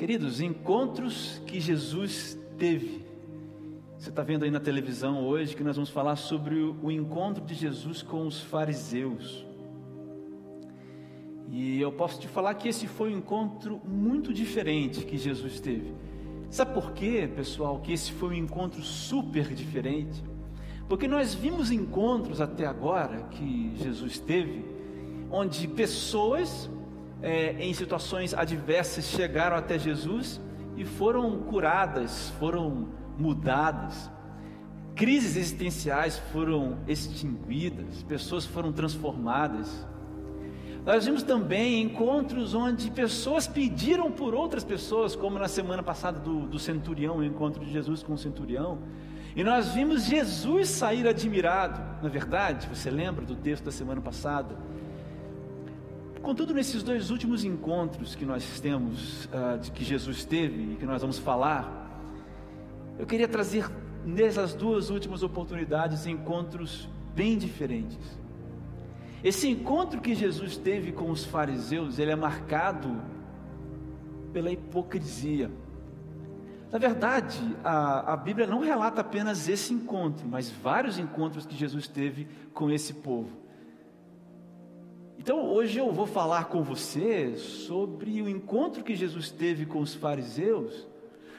Queridos, 0.00 0.40
encontros 0.40 1.42
que 1.46 1.60
Jesus 1.60 2.34
teve. 2.56 3.04
Você 3.98 4.08
está 4.08 4.22
vendo 4.22 4.46
aí 4.46 4.50
na 4.50 4.58
televisão 4.58 5.26
hoje 5.26 5.54
que 5.54 5.62
nós 5.62 5.76
vamos 5.76 5.90
falar 5.90 6.16
sobre 6.16 6.54
o 6.54 6.90
encontro 6.90 7.44
de 7.44 7.54
Jesus 7.54 8.00
com 8.00 8.26
os 8.26 8.40
fariseus. 8.40 9.44
E 11.50 11.78
eu 11.78 11.92
posso 11.92 12.18
te 12.18 12.26
falar 12.26 12.54
que 12.54 12.66
esse 12.66 12.86
foi 12.86 13.12
um 13.12 13.18
encontro 13.18 13.78
muito 13.86 14.32
diferente 14.32 15.04
que 15.04 15.18
Jesus 15.18 15.60
teve. 15.60 15.92
Sabe 16.48 16.72
por 16.72 16.92
quê, 16.92 17.28
pessoal, 17.36 17.78
que 17.80 17.92
esse 17.92 18.10
foi 18.12 18.30
um 18.30 18.44
encontro 18.44 18.80
super 18.80 19.52
diferente? 19.52 20.24
Porque 20.88 21.06
nós 21.06 21.34
vimos 21.34 21.70
encontros 21.70 22.40
até 22.40 22.64
agora 22.64 23.24
que 23.24 23.74
Jesus 23.76 24.18
teve, 24.18 24.64
onde 25.30 25.68
pessoas 25.68 26.70
é, 27.22 27.52
em 27.62 27.72
situações 27.74 28.32
adversas 28.34 29.04
chegaram 29.06 29.56
até 29.56 29.78
Jesus 29.78 30.40
e 30.76 30.84
foram 30.84 31.38
curadas, 31.40 32.30
foram 32.38 32.88
mudadas. 33.18 34.10
Crises 34.94 35.36
existenciais 35.36 36.18
foram 36.32 36.78
extinguidas, 36.86 38.02
pessoas 38.02 38.44
foram 38.46 38.72
transformadas. 38.72 39.86
Nós 40.84 41.04
vimos 41.04 41.22
também 41.22 41.82
encontros 41.82 42.54
onde 42.54 42.90
pessoas 42.90 43.46
pediram 43.46 44.10
por 44.10 44.34
outras 44.34 44.64
pessoas, 44.64 45.14
como 45.14 45.38
na 45.38 45.48
semana 45.48 45.82
passada 45.82 46.18
do, 46.18 46.46
do 46.46 46.58
centurião, 46.58 47.18
o 47.18 47.24
encontro 47.24 47.64
de 47.64 47.70
Jesus 47.70 48.02
com 48.02 48.14
o 48.14 48.18
centurião. 48.18 48.78
E 49.36 49.44
nós 49.44 49.68
vimos 49.68 50.04
Jesus 50.04 50.70
sair 50.70 51.06
admirado, 51.06 51.80
na 52.02 52.08
é 52.08 52.10
verdade, 52.10 52.66
você 52.66 52.90
lembra 52.90 53.24
do 53.24 53.36
texto 53.36 53.64
da 53.64 53.70
semana 53.70 54.00
passada? 54.00 54.56
Contudo, 56.22 56.52
nesses 56.52 56.82
dois 56.82 57.10
últimos 57.10 57.44
encontros 57.44 58.14
que 58.14 58.26
nós 58.26 58.60
temos, 58.60 59.24
uh, 59.26 59.70
que 59.72 59.82
Jesus 59.82 60.24
teve 60.24 60.74
e 60.74 60.76
que 60.76 60.84
nós 60.84 61.00
vamos 61.00 61.18
falar, 61.18 61.88
eu 62.98 63.06
queria 63.06 63.26
trazer 63.26 63.70
nessas 64.04 64.52
duas 64.52 64.90
últimas 64.90 65.22
oportunidades 65.22 66.06
encontros 66.06 66.88
bem 67.14 67.38
diferentes. 67.38 67.98
Esse 69.24 69.48
encontro 69.48 70.00
que 70.00 70.14
Jesus 70.14 70.58
teve 70.58 70.92
com 70.92 71.10
os 71.10 71.24
fariseus, 71.24 71.98
ele 71.98 72.10
é 72.10 72.16
marcado 72.16 73.00
pela 74.30 74.50
hipocrisia. 74.50 75.50
Na 76.70 76.78
verdade, 76.78 77.38
a, 77.64 78.12
a 78.12 78.16
Bíblia 78.16 78.46
não 78.46 78.60
relata 78.60 79.00
apenas 79.00 79.48
esse 79.48 79.72
encontro, 79.72 80.28
mas 80.28 80.50
vários 80.50 80.98
encontros 80.98 81.46
que 81.46 81.56
Jesus 81.56 81.88
teve 81.88 82.28
com 82.52 82.70
esse 82.70 82.92
povo. 82.92 83.39
Então, 85.20 85.44
hoje 85.52 85.78
eu 85.78 85.92
vou 85.92 86.06
falar 86.06 86.46
com 86.46 86.62
você 86.62 87.36
sobre 87.36 88.22
o 88.22 88.28
encontro 88.28 88.82
que 88.82 88.96
Jesus 88.96 89.30
teve 89.30 89.66
com 89.66 89.80
os 89.80 89.94
fariseus, 89.94 90.88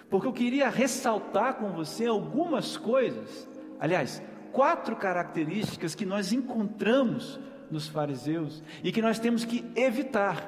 porque 0.07 0.27
eu 0.27 0.31
queria 0.31 0.69
ressaltar 0.69 1.55
com 1.55 1.71
você 1.71 2.05
algumas 2.05 2.77
coisas, 2.77 3.49
aliás, 3.79 4.21
quatro 4.51 4.95
características 4.95 5.95
que 5.95 6.05
nós 6.05 6.31
encontramos 6.31 7.39
nos 7.71 7.87
fariseus 7.87 8.61
e 8.83 8.91
que 8.91 9.01
nós 9.01 9.17
temos 9.17 9.43
que 9.43 9.65
evitar. 9.75 10.47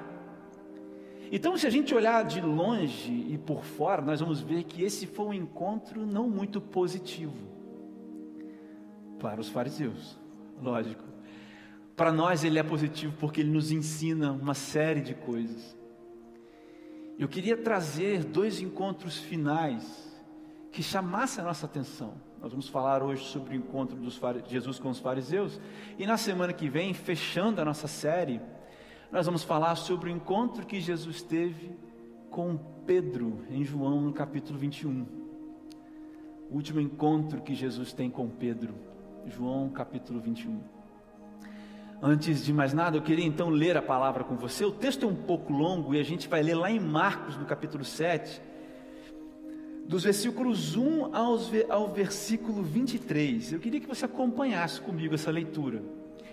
Então, 1.31 1.57
se 1.57 1.65
a 1.65 1.71
gente 1.71 1.95
olhar 1.95 2.23
de 2.25 2.39
longe 2.39 3.25
e 3.31 3.39
por 3.39 3.63
fora, 3.63 4.03
nós 4.03 4.19
vamos 4.19 4.41
ver 4.41 4.63
que 4.63 4.83
esse 4.83 5.07
foi 5.07 5.25
um 5.25 5.33
encontro 5.33 6.05
não 6.05 6.29
muito 6.29 6.61
positivo 6.61 7.33
para 9.19 9.41
os 9.41 9.49
fariseus, 9.49 10.19
lógico. 10.61 11.12
Para 11.95 12.11
nós 12.11 12.43
ele 12.43 12.57
é 12.57 12.63
positivo 12.63 13.15
porque 13.19 13.41
ele 13.41 13.51
nos 13.51 13.71
ensina 13.71 14.31
uma 14.31 14.53
série 14.53 15.01
de 15.01 15.13
coisas. 15.13 15.77
Eu 17.19 17.27
queria 17.27 17.55
trazer 17.55 18.23
dois 18.23 18.59
encontros 18.59 19.19
finais 19.19 20.11
que 20.71 20.81
chamassem 20.81 21.43
a 21.43 21.47
nossa 21.47 21.67
atenção. 21.67 22.15
Nós 22.41 22.51
vamos 22.51 22.67
falar 22.67 23.03
hoje 23.03 23.23
sobre 23.25 23.53
o 23.53 23.57
encontro 23.57 23.95
de 23.95 24.51
Jesus 24.51 24.79
com 24.79 24.89
os 24.89 24.99
fariseus. 24.99 25.61
E 25.97 26.05
na 26.07 26.17
semana 26.17 26.51
que 26.51 26.67
vem, 26.67 26.93
fechando 26.93 27.61
a 27.61 27.65
nossa 27.65 27.87
série, 27.87 28.41
nós 29.11 29.27
vamos 29.27 29.43
falar 29.43 29.75
sobre 29.75 30.09
o 30.09 30.11
encontro 30.11 30.65
que 30.65 30.81
Jesus 30.81 31.21
teve 31.21 31.77
com 32.31 32.57
Pedro, 32.87 33.45
em 33.49 33.63
João, 33.63 34.01
no 34.01 34.11
capítulo 34.11 34.57
21. 34.57 35.05
O 36.49 36.55
último 36.55 36.81
encontro 36.81 37.41
que 37.41 37.53
Jesus 37.53 37.93
tem 37.93 38.09
com 38.09 38.27
Pedro, 38.27 38.73
João, 39.27 39.69
capítulo 39.69 40.19
21. 40.19 40.72
Antes 42.05 42.43
de 42.43 42.51
mais 42.51 42.73
nada, 42.73 42.97
eu 42.97 43.01
queria 43.01 43.25
então 43.25 43.47
ler 43.47 43.77
a 43.77 43.81
palavra 43.81 44.25
com 44.25 44.35
você. 44.35 44.65
O 44.65 44.71
texto 44.71 45.05
é 45.05 45.07
um 45.07 45.15
pouco 45.15 45.53
longo 45.53 45.95
e 45.95 45.99
a 46.01 46.03
gente 46.03 46.27
vai 46.27 46.43
ler 46.43 46.53
lá 46.53 46.69
em 46.69 46.77
Marcos, 46.77 47.37
no 47.37 47.45
capítulo 47.45 47.85
7 47.85 48.41
dos 49.85 50.03
versículos 50.03 50.75
1 50.75 51.15
aos, 51.15 51.49
ao 51.69 51.87
versículo 51.87 52.61
23. 52.61 53.53
Eu 53.53 53.59
queria 53.59 53.79
que 53.79 53.87
você 53.87 54.03
acompanhasse 54.03 54.81
comigo 54.81 55.15
essa 55.15 55.31
leitura. 55.31 55.81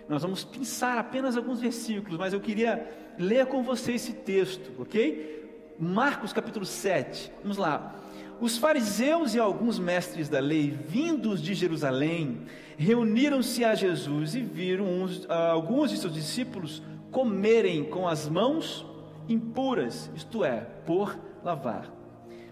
Nós 0.08 0.22
vamos 0.22 0.42
pensar 0.42 0.98
apenas 0.98 1.36
alguns 1.36 1.60
versículos, 1.60 2.18
mas 2.18 2.32
eu 2.32 2.40
queria 2.40 3.14
ler 3.16 3.46
com 3.46 3.62
você 3.62 3.92
esse 3.92 4.12
texto, 4.12 4.72
ok? 4.76 5.76
Marcos 5.78 6.32
capítulo 6.32 6.66
7. 6.66 7.30
Vamos 7.42 7.56
lá. 7.56 7.94
Os 8.40 8.56
fariseus 8.56 9.34
e 9.34 9.38
alguns 9.38 9.78
mestres 9.78 10.26
da 10.28 10.40
lei, 10.40 10.70
vindos 10.70 11.42
de 11.42 11.52
Jerusalém, 11.52 12.46
reuniram-se 12.78 13.62
a 13.62 13.74
Jesus 13.74 14.34
e 14.34 14.40
viram 14.40 14.86
uns, 14.86 15.28
alguns 15.28 15.90
de 15.90 15.98
seus 15.98 16.14
discípulos 16.14 16.82
comerem 17.10 17.84
com 17.84 18.08
as 18.08 18.26
mãos 18.30 18.86
impuras, 19.28 20.10
isto 20.14 20.42
é, 20.42 20.60
por 20.86 21.18
lavar. 21.44 21.92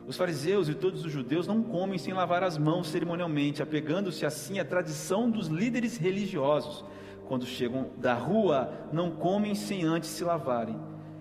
Os 0.07 0.15
fariseus 0.15 0.69
e 0.69 0.75
todos 0.75 1.07
os 1.07 1.11
judeus 1.11 1.47
não 1.47 1.63
comem 1.63 1.99
sem 1.99 2.13
lavar 2.13 2.43
as 2.43 2.59
mãos 2.59 2.89
cerimonialmente, 2.89 3.63
apegando-se 3.63 4.27
assim 4.27 4.59
à 4.59 4.65
tradição 4.67 5.31
dos 5.31 5.49
líderes 5.49 5.97
religiosos. 5.97 6.85
Quando 7.27 7.47
chegam 7.47 7.91
da 7.97 8.13
rua, 8.13 8.73
não 8.93 9.11
comem 9.11 9.55
sem 9.55 9.85
antes 9.85 10.11
se 10.11 10.23
lavarem. 10.23 10.77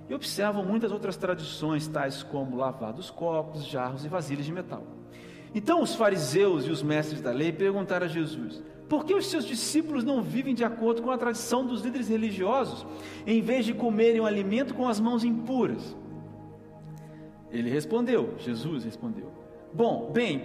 E 0.10 0.16
observam 0.16 0.64
muitas 0.64 0.92
outras 0.92 1.18
tradições, 1.18 1.88
tais 1.88 2.24
como 2.24 2.56
lavar 2.56 2.94
dos 2.94 3.10
copos, 3.10 3.66
jarros 3.66 4.06
e 4.06 4.08
vasilhas 4.08 4.46
de 4.46 4.52
metal. 4.52 4.84
Então 5.54 5.82
os 5.82 5.96
fariseus 5.96 6.66
e 6.66 6.70
os 6.70 6.82
mestres 6.82 7.22
da 7.22 7.32
lei 7.32 7.52
perguntaram 7.52 8.06
a 8.06 8.10
Jesus: 8.10 8.62
por 8.90 9.04
que 9.04 9.14
os 9.14 9.28
seus 9.28 9.46
discípulos 9.46 10.04
não 10.04 10.22
vivem 10.22 10.56
de 10.56 10.64
acordo 10.64 11.02
com 11.02 11.12
a 11.12 11.18
tradição 11.18 11.66
dos 11.66 11.82
líderes 11.82 12.08
religiosos, 12.08 12.86
em 13.26 13.42
vez 13.42 13.66
de 13.66 13.74
comerem 13.74 14.22
o 14.22 14.26
alimento 14.26 14.74
com 14.74 14.88
as 14.88 15.00
mãos 15.00 15.24
impuras? 15.24 15.96
Ele 17.52 17.70
respondeu, 17.70 18.36
Jesus 18.38 18.86
respondeu. 18.86 19.32
Bom, 19.74 20.10
bem, 20.14 20.42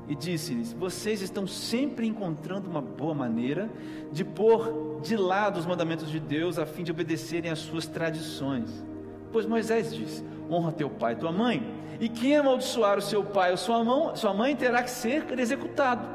E 0.08 0.14
disse-lhes: 0.14 0.72
Vocês 0.72 1.22
estão 1.22 1.46
sempre 1.46 2.06
encontrando 2.06 2.68
uma 2.68 2.82
boa 2.82 3.14
maneira 3.14 3.70
de 4.12 4.24
pôr 4.24 5.00
de 5.02 5.16
lado 5.16 5.58
os 5.58 5.66
mandamentos 5.66 6.10
de 6.10 6.20
Deus 6.20 6.58
a 6.58 6.66
fim 6.66 6.82
de 6.82 6.90
obedecerem 6.90 7.50
às 7.50 7.60
suas 7.60 7.86
tradições. 7.86 8.84
Pois 9.32 9.46
Moisés 9.46 9.94
disse: 9.94 10.22
Honra 10.50 10.72
teu 10.72 10.90
pai 10.90 11.14
e 11.14 11.16
tua 11.16 11.32
mãe, 11.32 11.62
e 12.00 12.08
quem 12.08 12.36
amaldiçoar 12.36 12.98
o 12.98 13.02
seu 13.02 13.24
pai 13.24 13.50
ou 13.50 13.56
sua, 13.56 14.14
sua 14.14 14.34
mãe 14.34 14.54
terá 14.54 14.82
que 14.82 14.90
ser 14.90 15.24
executado. 15.38 16.06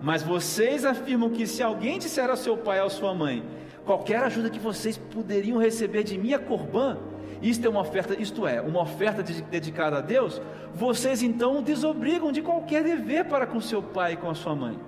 Mas 0.00 0.22
vocês 0.22 0.84
afirmam 0.84 1.30
que 1.30 1.46
se 1.46 1.62
alguém 1.62 1.98
disser 1.98 2.28
ao 2.28 2.36
seu 2.36 2.56
pai 2.56 2.80
ou 2.80 2.86
à 2.86 2.90
sua 2.90 3.14
mãe: 3.14 3.42
qualquer 3.84 4.22
ajuda 4.24 4.50
que 4.50 4.58
vocês 4.58 4.98
poderiam 4.98 5.58
receber 5.58 6.02
de 6.02 6.18
minha 6.18 6.38
corbã, 6.38 6.98
isto 7.42 7.66
é 7.66 7.68
uma 7.68 7.80
oferta, 7.80 8.14
isto 8.14 8.46
é, 8.46 8.60
uma 8.60 8.80
oferta 8.80 9.22
dedicada 9.22 9.98
a 9.98 10.00
Deus, 10.00 10.40
vocês 10.72 11.22
então 11.22 11.60
desobrigam 11.60 12.30
de 12.30 12.40
qualquer 12.40 12.84
dever 12.84 13.24
para 13.24 13.46
com 13.46 13.60
seu 13.60 13.82
pai 13.82 14.12
e 14.12 14.16
com 14.16 14.30
a 14.30 14.34
sua 14.34 14.54
mãe. 14.54 14.78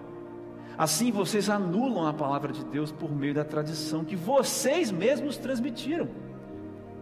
Assim 0.78 1.10
vocês 1.10 1.50
anulam 1.50 2.06
a 2.06 2.12
palavra 2.12 2.52
de 2.52 2.64
Deus 2.64 2.92
por 2.92 3.14
meio 3.14 3.34
da 3.34 3.44
tradição 3.44 4.04
que 4.04 4.16
vocês 4.16 4.90
mesmos 4.90 5.36
transmitiram 5.36 6.08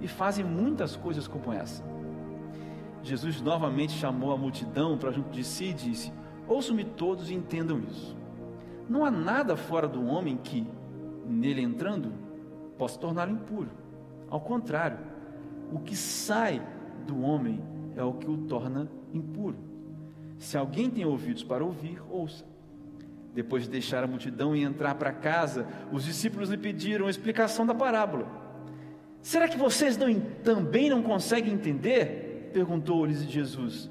e 0.01 0.09
fazem 0.09 0.45
muitas 0.45 0.97
coisas 0.97 1.29
como 1.29 1.53
essa. 1.53 1.85
Jesus 3.03 3.41
novamente 3.41 3.93
chamou 3.93 4.33
a 4.33 4.37
multidão 4.37 4.97
para 4.97 5.11
junto 5.11 5.31
de 5.31 5.45
si 5.45 5.67
e 5.67 5.73
disse: 5.73 6.13
Ouçam-me 6.49 6.85
todos 6.85 7.31
e 7.31 7.35
entendam 7.35 7.81
isso. 7.81 8.17
Não 8.89 9.05
há 9.05 9.11
nada 9.11 9.57
fora 9.57 9.89
do 9.89 10.05
homem 10.07 10.37
que, 10.37 10.67
nele 11.27 11.63
entrando, 11.63 12.13
possa 12.79 12.99
torná-lo 12.99 13.33
impuro. 13.33 13.71
Ao 14.29 14.41
contrário, 14.41 14.99
o 15.73 15.81
que 15.81 15.97
sai 15.97 16.63
do 17.07 17.23
homem 17.23 17.63
é 17.97 18.03
o 18.03 18.13
que 18.13 18.31
o 18.31 18.37
torna 18.37 18.89
impuro. 19.13 19.57
Se 20.39 20.57
alguém 20.57 20.91
tem 20.91 21.05
ouvidos 21.05 21.43
para 21.43 21.65
ouvir, 21.65 22.01
ouça. 22.11 22.45
Depois 23.35 23.63
de 23.63 23.71
deixar 23.71 24.05
a 24.05 24.07
multidão 24.07 24.55
e 24.55 24.63
entrar 24.63 24.95
para 24.97 25.13
casa, 25.13 25.67
os 25.91 26.05
discípulos 26.05 26.51
lhe 26.51 26.59
pediram 26.59 27.07
a 27.07 27.11
explicação 27.11 27.65
da 27.65 27.75
parábola. 27.75 28.27
Será 29.23 29.49
que 29.49 29.57
vocês 29.57 29.97
não, 29.97 30.21
também 30.43 30.91
não 30.91 31.03
conseguem 31.03 31.55
entender? 31.55 32.51
perguntou-lhes 32.53 33.23
Jesus. 33.23 33.91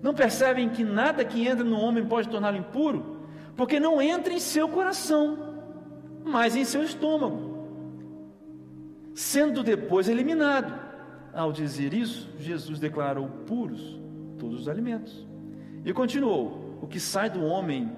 Não 0.00 0.14
percebem 0.14 0.70
que 0.70 0.82
nada 0.82 1.24
que 1.24 1.46
entra 1.46 1.64
no 1.64 1.78
homem 1.78 2.06
pode 2.06 2.28
torná-lo 2.28 2.56
impuro? 2.56 3.18
Porque 3.54 3.78
não 3.78 4.00
entra 4.00 4.32
em 4.32 4.38
seu 4.38 4.68
coração, 4.68 5.36
mas 6.24 6.56
em 6.56 6.64
seu 6.64 6.82
estômago, 6.82 7.66
sendo 9.14 9.62
depois 9.62 10.08
eliminado. 10.08 10.87
Ao 11.38 11.52
dizer 11.52 11.94
isso, 11.94 12.28
Jesus 12.36 12.80
declarou 12.80 13.28
puros 13.46 13.96
todos 14.40 14.62
os 14.62 14.68
alimentos. 14.68 15.24
E 15.84 15.92
continuou: 15.92 16.76
O 16.82 16.86
que 16.88 16.98
sai 16.98 17.30
do 17.30 17.44
homem 17.44 17.92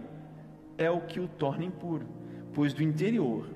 é 0.77 0.91
o 0.91 1.01
que 1.01 1.19
o 1.19 1.27
torna 1.27 1.65
impuro, 1.65 2.05
pois 2.53 2.75
do 2.75 2.83
interior, 2.83 3.47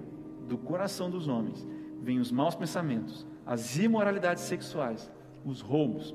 do 0.48 0.56
coração 0.56 1.10
dos 1.10 1.28
homens, 1.28 1.68
vêm 2.00 2.18
os 2.18 2.32
maus 2.32 2.54
pensamentos, 2.54 3.26
as 3.44 3.76
imoralidades 3.76 4.44
sexuais, 4.44 5.12
os 5.44 5.60
roubos, 5.60 6.14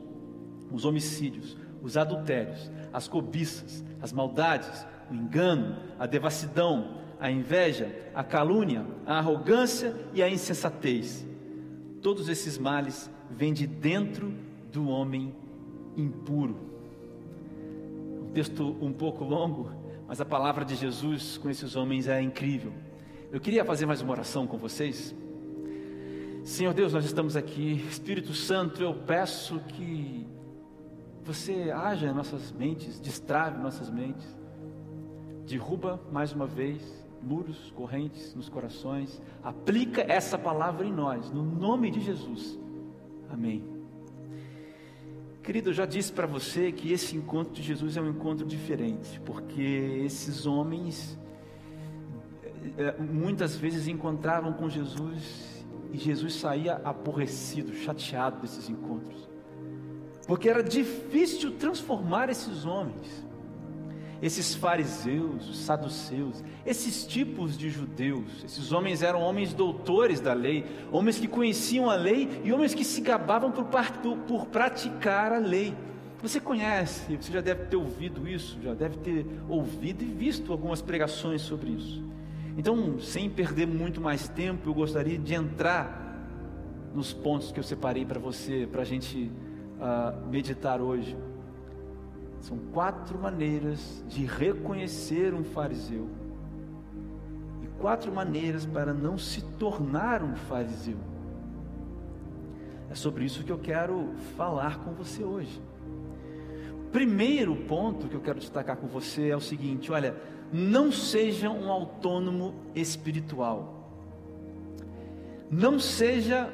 os 0.71 0.83
homicídios, 0.83 1.55
os 1.79 1.95
adultérios, 1.95 2.71
as 2.91 3.07
cobiças, 3.07 3.85
as 4.01 4.11
maldades, 4.11 4.83
o 5.11 5.13
engano, 5.13 5.75
a 5.99 6.07
devassidão, 6.07 6.97
a 7.19 7.29
inveja, 7.29 7.95
a 8.15 8.23
calúnia, 8.23 8.83
a 9.05 9.19
arrogância 9.19 9.95
e 10.11 10.23
a 10.23 10.29
insensatez. 10.29 11.23
Todos 12.01 12.29
esses 12.29 12.57
males 12.57 13.11
vêm 13.29 13.53
de 13.53 13.67
dentro 13.67 14.33
do 14.71 14.87
homem 14.87 15.33
impuro. 15.95 16.55
Um 18.23 18.31
texto 18.33 18.75
um 18.81 18.91
pouco 18.91 19.23
longo, 19.23 19.71
mas 20.07 20.19
a 20.21 20.25
palavra 20.25 20.63
de 20.63 20.75
Jesus 20.75 21.37
com 21.37 21.49
esses 21.49 21.75
homens 21.75 22.07
é 22.07 22.21
incrível. 22.21 22.71
Eu 23.31 23.39
queria 23.39 23.63
fazer 23.63 23.85
mais 23.85 24.01
uma 24.01 24.11
oração 24.11 24.47
com 24.47 24.57
vocês. 24.57 25.15
Senhor 26.43 26.73
Deus, 26.73 26.93
nós 26.93 27.05
estamos 27.05 27.35
aqui. 27.35 27.85
Espírito 27.89 28.33
Santo, 28.33 28.81
eu 28.81 28.93
peço 28.93 29.59
que 29.67 30.25
você 31.23 31.69
haja 31.71 32.07
em 32.07 32.13
nossas 32.13 32.51
mentes, 32.51 32.99
destrave 32.99 33.61
nossas 33.61 33.89
mentes, 33.89 34.25
derruba 35.45 35.99
mais 36.11 36.33
uma 36.33 36.47
vez 36.47 36.81
muros, 37.21 37.71
correntes 37.75 38.33
nos 38.33 38.49
corações, 38.49 39.21
aplica 39.43 40.01
essa 40.01 40.37
palavra 40.37 40.85
em 40.85 40.91
nós, 40.91 41.29
no 41.31 41.43
nome 41.43 41.91
de 41.91 41.99
Jesus. 41.99 42.57
Amém. 43.29 43.63
Querido, 45.43 45.69
eu 45.69 45.73
já 45.73 45.85
disse 45.85 46.11
para 46.11 46.27
você 46.27 46.71
que 46.71 46.91
esse 46.91 47.15
encontro 47.15 47.53
de 47.53 47.63
Jesus 47.63 47.97
é 47.97 48.01
um 48.01 48.09
encontro 48.09 48.45
diferente, 48.45 49.19
porque 49.25 49.61
esses 50.05 50.45
homens 50.45 51.17
eh, 52.43 52.51
eh, 52.77 52.95
muitas 53.01 53.55
vezes 53.55 53.87
encontravam 53.87 54.53
com 54.53 54.69
Jesus 54.69 55.65
e 55.91 55.97
Jesus 55.97 56.35
saía 56.35 56.81
aborrecido, 56.83 57.73
chateado 57.73 58.41
desses 58.41 58.69
encontros 58.69 59.29
porque 60.29 60.47
era 60.47 60.61
difícil 60.61 61.57
transformar 61.57 62.29
esses 62.29 62.63
homens, 62.63 63.25
esses 64.21 64.53
fariseus, 64.53 65.49
os 65.49 65.59
saduceus, 65.59 66.43
esses 66.65 67.05
tipos 67.05 67.57
de 67.57 67.69
judeus. 67.69 68.43
Esses 68.43 68.71
homens 68.71 69.01
eram 69.01 69.21
homens 69.21 69.53
doutores 69.53 70.19
da 70.19 70.33
lei, 70.33 70.65
homens 70.91 71.17
que 71.17 71.27
conheciam 71.27 71.89
a 71.89 71.95
lei 71.95 72.41
e 72.43 72.51
homens 72.51 72.73
que 72.73 72.83
se 72.83 73.01
gabavam 73.01 73.51
por, 73.51 73.65
por 74.27 74.45
praticar 74.47 75.31
a 75.31 75.37
lei. 75.37 75.73
Você 76.21 76.39
conhece, 76.39 77.15
você 77.15 77.31
já 77.31 77.39
deve 77.39 77.65
ter 77.67 77.77
ouvido 77.77 78.27
isso, 78.27 78.57
já 78.61 78.73
deve 78.73 78.97
ter 78.97 79.25
ouvido 79.47 80.03
e 80.03 80.07
visto 80.07 80.51
algumas 80.51 80.81
pregações 80.81 81.41
sobre 81.41 81.69
isso. 81.69 82.03
Então, 82.57 82.99
sem 82.99 83.29
perder 83.29 83.65
muito 83.65 84.01
mais 84.01 84.27
tempo, 84.27 84.69
eu 84.69 84.73
gostaria 84.73 85.17
de 85.17 85.33
entrar 85.33 86.07
nos 86.93 87.13
pontos 87.13 87.53
que 87.53 87.59
eu 87.59 87.63
separei 87.63 88.05
para 88.05 88.19
você, 88.19 88.67
para 88.69 88.81
a 88.81 88.85
gente 88.85 89.31
uh, 89.79 90.27
meditar 90.29 90.81
hoje. 90.81 91.15
São 92.39 92.57
quatro 92.73 93.19
maneiras 93.19 94.03
de 94.07 94.25
reconhecer 94.25 95.33
um 95.33 95.43
fariseu 95.43 96.07
e 97.61 97.67
quatro 97.81 98.11
maneiras 98.11 98.65
para 98.65 98.93
não 98.93 99.17
se 99.17 99.41
tornar 99.57 100.23
um 100.23 100.35
fariseu. 100.35 100.97
É 102.89 102.95
sobre 102.95 103.25
isso 103.25 103.43
que 103.43 103.51
eu 103.51 103.59
quero 103.59 104.13
falar 104.35 104.79
com 104.79 104.93
você 104.93 105.23
hoje. 105.23 105.61
Primeiro 106.91 107.55
ponto 107.55 108.07
que 108.07 108.15
eu 108.15 108.21
quero 108.21 108.39
destacar 108.39 108.77
com 108.77 108.87
você 108.87 109.29
é 109.29 109.35
o 109.35 109.41
seguinte: 109.41 109.91
olha, 109.91 110.15
não 110.51 110.91
seja 110.91 111.49
um 111.49 111.71
autônomo 111.71 112.55
espiritual. 112.73 113.75
Não 115.51 115.79
seja 115.79 116.49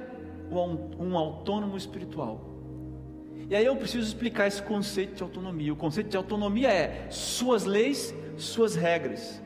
um 1.00 1.18
autônomo 1.18 1.78
espiritual. 1.78 2.55
E 3.50 3.56
aí 3.56 3.66
eu 3.66 3.76
preciso 3.76 4.08
explicar 4.08 4.48
esse 4.48 4.62
conceito 4.62 5.16
de 5.16 5.24
autonomia. 5.24 5.72
O 5.72 5.76
conceito 5.76 6.10
de 6.10 6.18
autonomia 6.18 6.70
é 6.70 7.08
suas 7.10 7.64
leis, 7.64 8.14
suas 8.38 8.76
regras. 8.76 9.42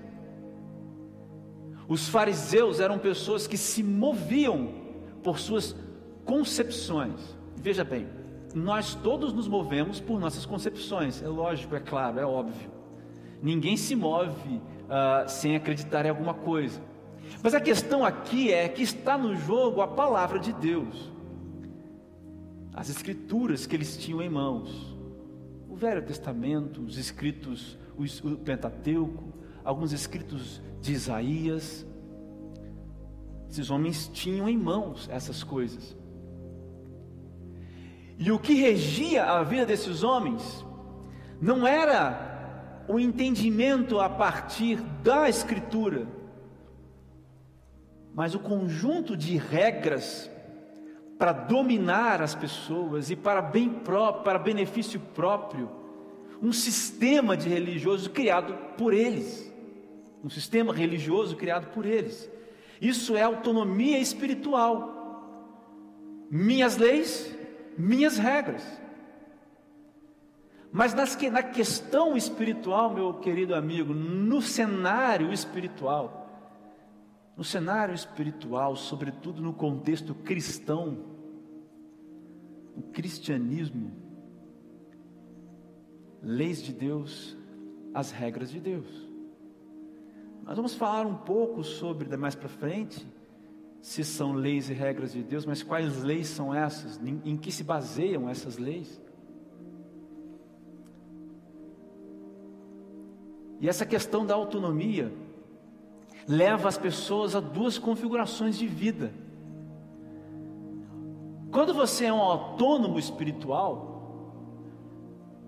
Os 1.87 2.07
fariseus 2.07 2.79
eram 2.79 2.97
pessoas 2.97 3.45
que 3.45 3.57
se 3.57 3.83
moviam 3.83 4.73
por 5.21 5.37
suas 5.37 5.75
concepções. 6.23 7.37
Veja 7.57 7.83
bem, 7.83 8.07
nós 8.53 8.95
todos 8.95 9.33
nos 9.33 9.47
movemos 9.47 9.99
por 9.99 10.19
nossas 10.19 10.45
concepções. 10.45 11.21
É 11.21 11.27
lógico, 11.27 11.75
é 11.75 11.79
claro, 11.79 12.19
é 12.19 12.25
óbvio. 12.25 12.71
Ninguém 13.41 13.75
se 13.75 13.95
move 13.95 14.31
uh, 14.55 15.27
sem 15.27 15.55
acreditar 15.55 16.05
em 16.05 16.09
alguma 16.09 16.33
coisa. 16.33 16.81
Mas 17.43 17.53
a 17.53 17.59
questão 17.59 18.05
aqui 18.05 18.51
é 18.53 18.69
que 18.69 18.81
está 18.81 19.17
no 19.17 19.35
jogo 19.35 19.81
a 19.81 19.87
palavra 19.87 20.39
de 20.39 20.53
Deus 20.53 21.11
as 22.73 22.89
escrituras 22.89 23.65
que 23.65 23.75
eles 23.75 23.97
tinham 23.97 24.21
em 24.21 24.29
mãos. 24.29 24.95
O 25.67 25.75
Velho 25.75 26.01
Testamento, 26.05 26.81
os 26.81 26.97
escritos, 26.97 27.77
o 27.97 28.37
Pentateuco, 28.37 29.33
alguns 29.63 29.91
escritos 29.91 30.61
de 30.81 30.93
Isaías. 30.93 31.85
Esses 33.49 33.69
homens 33.69 34.07
tinham 34.13 34.47
em 34.47 34.57
mãos 34.57 35.07
essas 35.11 35.43
coisas. 35.43 35.95
E 38.17 38.31
o 38.31 38.39
que 38.39 38.53
regia 38.53 39.25
a 39.25 39.43
vida 39.43 39.65
desses 39.65 40.03
homens 40.03 40.65
não 41.41 41.65
era 41.65 42.83
o 42.87 42.99
entendimento 42.99 43.99
a 43.99 44.09
partir 44.09 44.81
da 45.03 45.29
Escritura, 45.29 46.07
mas 48.13 48.35
o 48.35 48.39
conjunto 48.39 49.15
de 49.15 49.37
regras 49.37 50.29
para 51.19 51.33
dominar 51.33 52.21
as 52.21 52.33
pessoas 52.33 53.11
e 53.11 53.15
para 53.15 53.41
bem 53.41 53.69
próprio, 53.69 54.23
para 54.23 54.39
benefício 54.39 55.01
próprio, 55.13 55.69
um 56.41 56.53
sistema 56.53 57.35
de 57.35 57.49
religioso 57.49 58.09
criado 58.09 58.53
por 58.77 58.93
eles, 58.93 59.53
um 60.23 60.29
sistema 60.29 60.73
religioso 60.73 61.35
criado 61.35 61.73
por 61.73 61.85
eles. 61.85 62.31
Isso 62.81 63.17
é 63.17 63.21
autonomia 63.21 63.99
espiritual. 63.99 64.95
Minhas 66.31 66.77
leis, 66.77 67.35
minhas 67.77 68.17
regras. 68.17 68.63
Mas 70.71 70.93
nas, 70.93 71.17
na 71.23 71.43
questão 71.43 72.15
espiritual, 72.15 72.93
meu 72.93 73.15
querido 73.15 73.53
amigo, 73.53 73.93
no 73.93 74.41
cenário 74.41 75.33
espiritual, 75.33 76.29
no 77.35 77.43
cenário 77.43 77.95
espiritual, 77.95 78.75
sobretudo 78.75 79.41
no 79.41 79.53
contexto 79.53 80.13
cristão, 80.13 81.08
o 82.75 82.81
cristianismo, 82.81 83.91
leis 86.21 86.61
de 86.61 86.73
Deus, 86.73 87.37
as 87.93 88.11
regras 88.11 88.49
de 88.51 88.59
Deus. 88.59 89.09
Nós 90.43 90.55
vamos 90.55 90.73
falar 90.73 91.05
um 91.05 91.15
pouco 91.15 91.63
sobre, 91.63 92.15
mais 92.17 92.35
para 92.35 92.49
frente, 92.49 93.05
se 93.81 94.03
são 94.03 94.33
leis 94.33 94.69
e 94.69 94.73
regras 94.73 95.13
de 95.13 95.23
Deus, 95.23 95.45
mas 95.45 95.63
quais 95.63 96.01
leis 96.03 96.27
são 96.27 96.53
essas? 96.53 96.99
Em, 97.05 97.37
que 97.37 97.51
se 97.51 97.63
baseiam 97.63 98.29
essas 98.29 98.57
leis? 98.57 99.01
E 103.61 103.67
essa 103.67 103.85
questão 103.85 104.25
da 104.25 104.33
autonomia, 104.33 105.13
leva 106.27 106.67
as 106.67 106.77
pessoas 106.77 107.35
a 107.35 107.39
duas 107.39 107.77
configurações 107.77 108.57
de 108.57 108.67
vida. 108.67 109.11
Quando 111.51 111.73
você 111.73 112.05
é 112.05 112.13
um 112.13 112.21
autônomo 112.21 112.99
espiritual, 112.99 113.89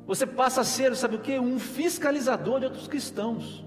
você 0.05 0.25
passa 0.25 0.62
a 0.62 0.63
ser, 0.63 0.96
sabe 0.96 1.15
o 1.15 1.20
que? 1.20 1.39
Um 1.39 1.60
fiscalizador 1.60 2.60
de 2.60 2.65
outros 2.65 2.88
cristãos. 2.88 3.63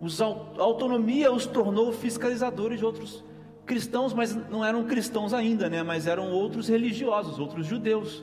Os, 0.00 0.20
a 0.20 0.26
autonomia 0.58 1.32
os 1.32 1.46
tornou 1.46 1.92
fiscalizadores 1.92 2.78
de 2.78 2.84
outros 2.84 3.24
cristãos, 3.66 4.12
mas 4.12 4.34
não 4.50 4.64
eram 4.64 4.84
cristãos 4.84 5.32
ainda, 5.32 5.68
né? 5.68 5.82
Mas 5.82 6.06
eram 6.06 6.32
outros 6.32 6.68
religiosos, 6.68 7.38
outros 7.38 7.66
judeus. 7.66 8.22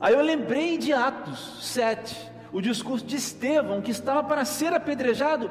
Aí 0.00 0.14
eu 0.14 0.22
lembrei 0.22 0.76
de 0.78 0.92
Atos 0.92 1.58
7, 1.62 2.30
o 2.52 2.60
discurso 2.60 3.04
de 3.04 3.16
Estevão, 3.16 3.80
que 3.80 3.90
estava 3.90 4.22
para 4.22 4.44
ser 4.44 4.72
apedrejado 4.72 5.50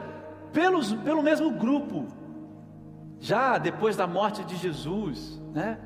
pelos, 0.52 0.94
pelo 0.94 1.24
mesmo 1.24 1.50
grupo, 1.52 2.08
já 3.24 3.58
depois 3.58 3.96
da 3.96 4.06
morte 4.06 4.44
de 4.44 4.58
Jesus, 4.58 5.42
né? 5.54 5.78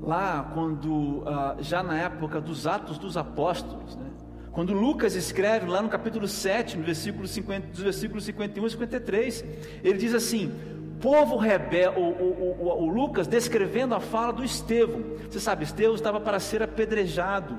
Lá, 0.00 0.50
quando, 0.52 1.22
ah, 1.24 1.56
já 1.60 1.84
na 1.84 1.96
época 1.96 2.40
dos 2.40 2.66
Atos 2.66 2.98
dos 2.98 3.16
Apóstolos, 3.16 3.94
né? 3.94 4.10
Quando 4.50 4.72
Lucas 4.72 5.14
escreve 5.14 5.70
lá 5.70 5.80
no 5.80 5.88
capítulo 5.88 6.26
7, 6.26 6.76
no 6.76 6.82
versículo 6.82 7.28
50, 7.28 7.68
dos 7.68 7.80
versículos 7.80 8.24
51 8.24 8.66
e 8.66 8.70
53, 8.70 9.44
ele 9.84 9.98
diz 9.98 10.12
assim: 10.12 10.52
povo 11.00 11.36
rebelde, 11.36 11.96
o, 11.96 12.02
o, 12.02 12.56
o, 12.60 12.82
o, 12.82 12.88
Lucas 12.88 13.28
descrevendo 13.28 13.94
a 13.94 14.00
fala 14.00 14.32
do 14.32 14.44
Estevão. 14.44 15.00
Você 15.30 15.38
sabe, 15.38 15.62
Estevão 15.62 15.94
estava 15.94 16.18
para 16.18 16.40
ser 16.40 16.60
apedrejado, 16.60 17.56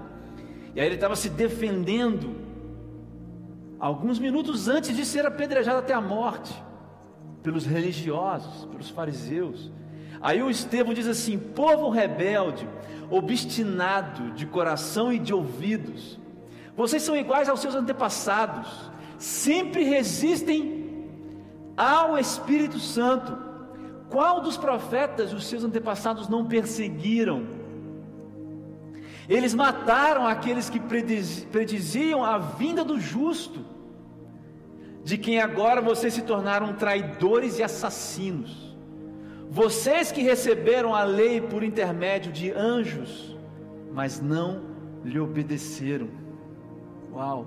e 0.75 0.81
aí 0.81 0.85
ele 0.85 0.95
estava 0.95 1.15
se 1.15 1.29
defendendo, 1.29 2.35
alguns 3.79 4.19
minutos 4.19 4.67
antes 4.67 4.93
de 4.93 5.05
ser 5.05 5.25
apedrejado 5.25 5.79
até 5.79 5.93
a 5.93 6.01
morte, 6.01 6.53
pelos 7.43 7.65
religiosos, 7.65 8.65
pelos 8.65 8.89
fariseus. 8.89 9.69
Aí 10.21 10.41
o 10.41 10.49
Estevão 10.49 10.93
diz 10.93 11.05
assim: 11.05 11.37
povo 11.37 11.89
rebelde, 11.89 12.67
obstinado 13.11 14.31
de 14.31 14.45
coração 14.45 15.11
e 15.11 15.19
de 15.19 15.33
ouvidos, 15.33 16.17
vocês 16.75 17.03
são 17.03 17.15
iguais 17.15 17.49
aos 17.49 17.59
seus 17.59 17.75
antepassados, 17.75 18.89
sempre 19.19 19.83
resistem 19.83 21.05
ao 21.77 22.17
Espírito 22.17 22.79
Santo. 22.79 23.37
Qual 24.09 24.41
dos 24.41 24.57
profetas 24.57 25.33
os 25.33 25.45
seus 25.45 25.63
antepassados 25.63 26.29
não 26.29 26.45
perseguiram? 26.45 27.45
Eles 29.27 29.53
mataram 29.53 30.27
aqueles 30.27 30.69
que 30.69 30.79
prediziam 30.79 32.23
a 32.23 32.37
vinda 32.37 32.83
do 32.83 32.99
justo, 32.99 33.65
de 35.03 35.17
quem 35.17 35.39
agora 35.39 35.81
vocês 35.81 36.13
se 36.13 36.21
tornaram 36.21 36.73
traidores 36.73 37.59
e 37.59 37.63
assassinos. 37.63 38.73
Vocês 39.49 40.11
que 40.11 40.21
receberam 40.21 40.95
a 40.95 41.03
lei 41.03 41.41
por 41.41 41.63
intermédio 41.63 42.31
de 42.31 42.51
anjos, 42.51 43.37
mas 43.91 44.21
não 44.21 44.63
lhe 45.03 45.19
obedeceram. 45.19 46.07
Uau! 47.11 47.45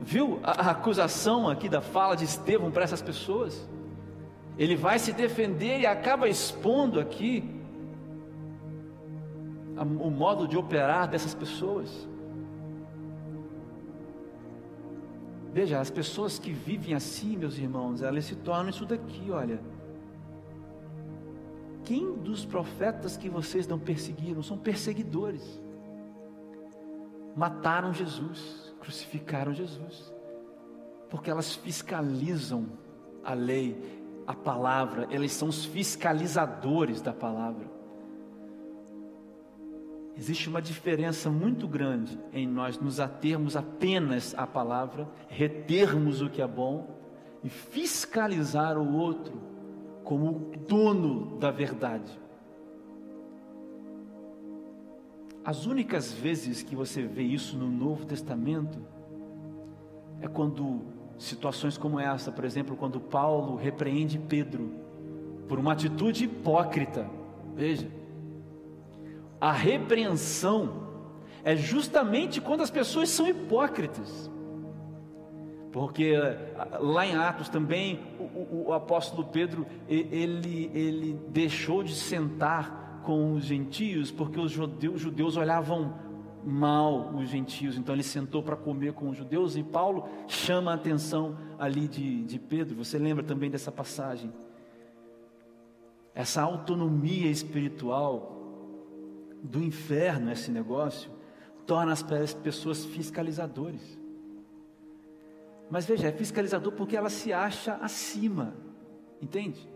Viu 0.00 0.40
a, 0.42 0.70
acusação 0.70 1.48
aqui 1.48 1.68
da 1.68 1.80
fala 1.80 2.16
de 2.16 2.24
Estevão 2.24 2.70
para 2.70 2.82
essas 2.82 3.00
pessoas? 3.00 3.68
Ele 4.58 4.74
vai 4.74 4.98
se 4.98 5.12
defender 5.12 5.80
e 5.80 5.86
acaba 5.86 6.28
expondo 6.28 6.98
aqui 6.98 7.48
o 9.76 10.10
modo 10.10 10.46
de 10.46 10.56
operar 10.56 11.08
dessas 11.08 11.34
pessoas. 11.34 12.08
Veja, 15.52 15.78
as 15.78 15.90
pessoas 15.90 16.38
que 16.38 16.50
vivem 16.50 16.94
assim, 16.94 17.36
meus 17.36 17.58
irmãos, 17.58 18.00
elas 18.00 18.24
se 18.24 18.34
tornam 18.36 18.70
isso 18.70 18.86
daqui, 18.86 19.30
olha. 19.30 19.60
Quem 21.84 22.14
dos 22.14 22.44
profetas 22.44 23.16
que 23.16 23.28
vocês 23.28 23.66
não 23.66 23.78
perseguiram 23.78 24.42
são 24.42 24.56
perseguidores? 24.56 25.60
Mataram 27.36 27.92
Jesus 27.92 28.72
crucificaram 28.80 29.52
Jesus, 29.52 30.12
porque 31.08 31.30
elas 31.30 31.54
fiscalizam 31.54 32.66
a 33.22 33.32
lei, 33.32 33.76
a 34.26 34.34
palavra, 34.34 35.06
elas 35.10 35.32
são 35.32 35.48
os 35.48 35.64
fiscalizadores 35.64 37.00
da 37.00 37.12
palavra. 37.12 37.71
Existe 40.16 40.48
uma 40.48 40.60
diferença 40.60 41.30
muito 41.30 41.66
grande 41.66 42.18
em 42.32 42.46
nós 42.46 42.78
nos 42.78 43.00
atermos 43.00 43.56
apenas 43.56 44.34
à 44.36 44.46
palavra, 44.46 45.08
retermos 45.28 46.20
o 46.20 46.28
que 46.28 46.42
é 46.42 46.46
bom 46.46 46.98
e 47.42 47.48
fiscalizar 47.48 48.78
o 48.78 48.94
outro 48.94 49.40
como 50.04 50.26
o 50.26 50.56
dono 50.68 51.38
da 51.38 51.50
verdade. 51.50 52.20
As 55.44 55.66
únicas 55.66 56.12
vezes 56.12 56.62
que 56.62 56.76
você 56.76 57.02
vê 57.02 57.22
isso 57.22 57.56
no 57.56 57.68
Novo 57.68 58.04
Testamento 58.04 58.78
é 60.20 60.28
quando 60.28 60.82
situações 61.18 61.76
como 61.76 61.98
essa, 61.98 62.30
por 62.30 62.44
exemplo, 62.44 62.76
quando 62.76 63.00
Paulo 63.00 63.56
repreende 63.56 64.18
Pedro 64.18 64.70
por 65.48 65.58
uma 65.58 65.72
atitude 65.72 66.24
hipócrita. 66.24 67.08
Veja, 67.54 67.90
a 69.42 69.50
repreensão 69.50 70.84
é 71.42 71.56
justamente 71.56 72.40
quando 72.40 72.60
as 72.60 72.70
pessoas 72.70 73.08
são 73.08 73.26
hipócritas. 73.26 74.30
Porque 75.72 76.12
lá 76.78 77.04
em 77.04 77.16
Atos 77.16 77.48
também 77.48 77.98
o, 78.20 78.22
o, 78.22 78.64
o 78.68 78.72
apóstolo 78.72 79.26
Pedro 79.26 79.66
ele, 79.88 80.70
ele 80.72 81.18
deixou 81.30 81.82
de 81.82 81.92
sentar 81.92 83.00
com 83.02 83.32
os 83.32 83.42
gentios, 83.42 84.12
porque 84.12 84.38
os 84.38 84.52
judeus, 84.52 85.00
judeus 85.00 85.36
olhavam 85.36 85.92
mal 86.44 87.12
os 87.12 87.28
gentios, 87.28 87.76
então 87.76 87.96
ele 87.96 88.04
sentou 88.04 88.44
para 88.44 88.54
comer 88.54 88.92
com 88.92 89.08
os 89.08 89.16
judeus, 89.16 89.56
e 89.56 89.64
Paulo 89.64 90.08
chama 90.28 90.70
a 90.70 90.74
atenção 90.74 91.36
ali 91.58 91.88
de, 91.88 92.22
de 92.22 92.38
Pedro, 92.38 92.76
você 92.76 92.96
lembra 92.96 93.24
também 93.24 93.50
dessa 93.50 93.72
passagem? 93.72 94.32
Essa 96.14 96.42
autonomia 96.42 97.28
espiritual 97.28 98.41
do 99.42 99.62
inferno, 99.62 100.30
esse 100.30 100.50
negócio, 100.50 101.10
torna 101.66 101.92
as 101.92 102.02
pessoas 102.42 102.84
fiscalizadores. 102.84 103.98
Mas 105.70 105.86
veja, 105.86 106.08
é 106.08 106.12
fiscalizador 106.12 106.72
porque 106.72 106.96
ela 106.96 107.10
se 107.10 107.32
acha 107.32 107.74
acima, 107.76 108.54
entende? 109.20 109.68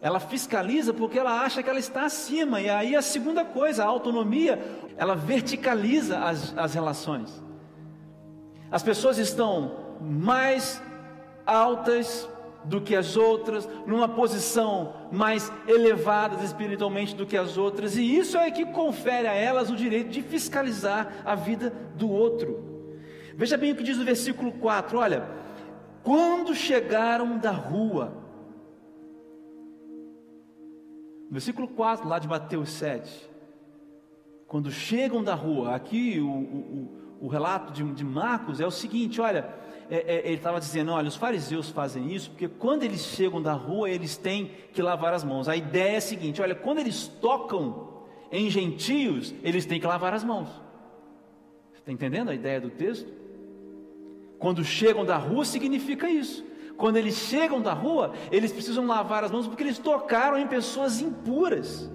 Ela 0.00 0.20
fiscaliza 0.20 0.92
porque 0.92 1.18
ela 1.18 1.40
acha 1.40 1.62
que 1.62 1.70
ela 1.70 1.78
está 1.78 2.04
acima. 2.04 2.60
E 2.60 2.68
aí 2.68 2.94
a 2.94 3.00
segunda 3.00 3.44
coisa, 3.44 3.84
a 3.84 3.86
autonomia, 3.86 4.62
ela 4.96 5.14
verticaliza 5.14 6.18
as, 6.18 6.56
as 6.56 6.74
relações. 6.74 7.42
As 8.70 8.82
pessoas 8.82 9.16
estão 9.16 9.96
mais 10.00 10.82
altas 11.46 12.28
do 12.64 12.80
que 12.80 12.96
as 12.96 13.16
outras, 13.16 13.68
numa 13.86 14.08
posição 14.08 14.94
mais 15.12 15.52
elevada 15.68 16.42
espiritualmente 16.44 17.14
do 17.14 17.26
que 17.26 17.36
as 17.36 17.58
outras, 17.58 17.96
e 17.96 18.16
isso 18.16 18.38
é 18.38 18.50
que 18.50 18.64
confere 18.66 19.28
a 19.28 19.34
elas 19.34 19.70
o 19.70 19.76
direito 19.76 20.10
de 20.10 20.22
fiscalizar 20.22 21.22
a 21.24 21.34
vida 21.34 21.70
do 21.94 22.10
outro. 22.10 22.90
Veja 23.36 23.56
bem 23.56 23.72
o 23.72 23.76
que 23.76 23.82
diz 23.82 23.98
o 23.98 24.04
versículo 24.04 24.52
4: 24.52 24.98
olha, 24.98 25.28
quando 26.02 26.54
chegaram 26.54 27.38
da 27.38 27.50
rua, 27.50 28.24
Versículo 31.34 31.66
4, 31.66 32.08
lá 32.08 32.20
de 32.20 32.28
Mateus 32.28 32.70
7. 32.70 33.28
Quando 34.46 34.70
chegam 34.70 35.24
da 35.24 35.34
rua, 35.34 35.74
aqui 35.74 36.20
o, 36.20 36.28
o, 36.28 37.16
o 37.22 37.26
relato 37.26 37.72
de, 37.72 37.82
de, 37.92 38.04
Marcos 38.04 38.60
é 38.60 38.66
o 38.66 38.70
seguinte: 38.70 39.20
olha, 39.20 39.52
é, 39.90 39.96
é, 39.96 40.26
ele 40.26 40.36
estava 40.36 40.58
dizendo, 40.58 40.92
olha, 40.92 41.08
os 41.08 41.16
fariseus 41.16 41.70
fazem 41.70 42.12
isso 42.12 42.30
porque 42.30 42.48
quando 42.48 42.82
eles 42.82 43.00
chegam 43.00 43.40
da 43.40 43.52
rua, 43.52 43.90
eles 43.90 44.16
têm 44.16 44.50
que 44.72 44.82
lavar 44.82 45.12
as 45.12 45.24
mãos. 45.24 45.48
A 45.48 45.56
ideia 45.56 45.94
é 45.94 45.96
a 45.96 46.00
seguinte: 46.00 46.40
olha, 46.40 46.54
quando 46.54 46.78
eles 46.78 47.06
tocam 47.06 48.04
em 48.30 48.50
gentios, 48.50 49.34
eles 49.42 49.66
têm 49.66 49.80
que 49.80 49.86
lavar 49.86 50.14
as 50.14 50.24
mãos. 50.24 50.48
Você 51.72 51.80
está 51.80 51.92
entendendo 51.92 52.30
a 52.30 52.34
ideia 52.34 52.60
do 52.60 52.70
texto? 52.70 53.12
Quando 54.38 54.64
chegam 54.64 55.04
da 55.04 55.16
rua, 55.16 55.44
significa 55.44 56.08
isso. 56.08 56.44
Quando 56.76 56.96
eles 56.96 57.14
chegam 57.14 57.60
da 57.60 57.72
rua, 57.72 58.12
eles 58.32 58.52
precisam 58.52 58.86
lavar 58.86 59.22
as 59.24 59.30
mãos 59.30 59.46
porque 59.46 59.62
eles 59.62 59.78
tocaram 59.78 60.38
em 60.38 60.46
pessoas 60.46 61.00
impuras. 61.00 61.90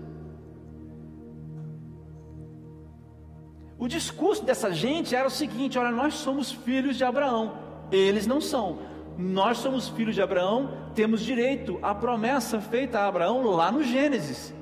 O 3.78 3.88
discurso 3.88 4.44
dessa 4.44 4.72
gente 4.72 5.16
era 5.16 5.28
o 5.28 5.32
seguinte: 5.32 5.78
olha, 5.80 5.92
nós 5.92 6.16
somos 6.16 6.52
filhos 6.52 6.98
de 6.98 7.04
Abraão, 7.04 7.69
eles 7.92 8.28
não 8.28 8.40
são. 8.40 8.80
Nós 9.18 9.58
somos 9.58 9.90
filhos 9.90 10.16
de 10.16 10.22
Abraão, 10.22 10.72
temos 10.96 11.22
direito 11.22 11.78
à 11.82 11.94
promessa 11.94 12.62
feita 12.62 13.00
a 13.00 13.08
Abraão 13.08 13.44
lá 13.44 13.72
no 13.72 13.84
Gênesis. 13.84 14.54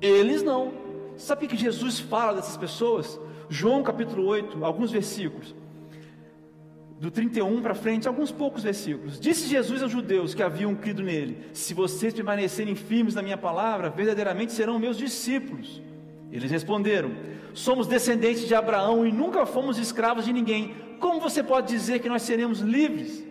Eles 0.00 0.42
não. 0.42 0.72
Sabe 1.16 1.46
o 1.46 1.48
que 1.48 1.56
Jesus 1.56 1.98
fala 1.98 2.34
dessas 2.34 2.56
pessoas? 2.56 3.18
João 3.48 3.82
capítulo 3.82 4.26
8, 4.26 4.64
alguns 4.64 4.90
versículos 4.90 5.54
do 7.00 7.10
31 7.10 7.62
para 7.62 7.74
frente, 7.74 8.08
alguns 8.08 8.32
poucos 8.32 8.62
versículos. 8.62 9.20
Disse 9.20 9.48
Jesus 9.48 9.82
aos 9.82 9.92
judeus 9.92 10.34
que 10.34 10.42
haviam 10.42 10.74
crido 10.74 11.02
nele: 11.02 11.46
Se 11.52 11.72
vocês 11.72 12.12
permanecerem 12.12 12.74
firmes 12.74 13.14
na 13.14 13.22
minha 13.22 13.38
palavra, 13.38 13.90
verdadeiramente 13.90 14.52
serão 14.52 14.78
meus 14.78 14.96
discípulos. 14.96 15.80
Eles 16.30 16.50
responderam: 16.50 17.12
Somos 17.54 17.86
descendentes 17.86 18.46
de 18.46 18.54
Abraão 18.54 19.06
e 19.06 19.12
nunca 19.12 19.46
fomos 19.46 19.78
escravos 19.78 20.24
de 20.24 20.32
ninguém. 20.32 20.74
Como 21.00 21.20
você 21.20 21.42
pode 21.42 21.68
dizer 21.68 22.00
que 22.00 22.08
nós 22.08 22.22
seremos 22.22 22.60
livres? 22.60 23.26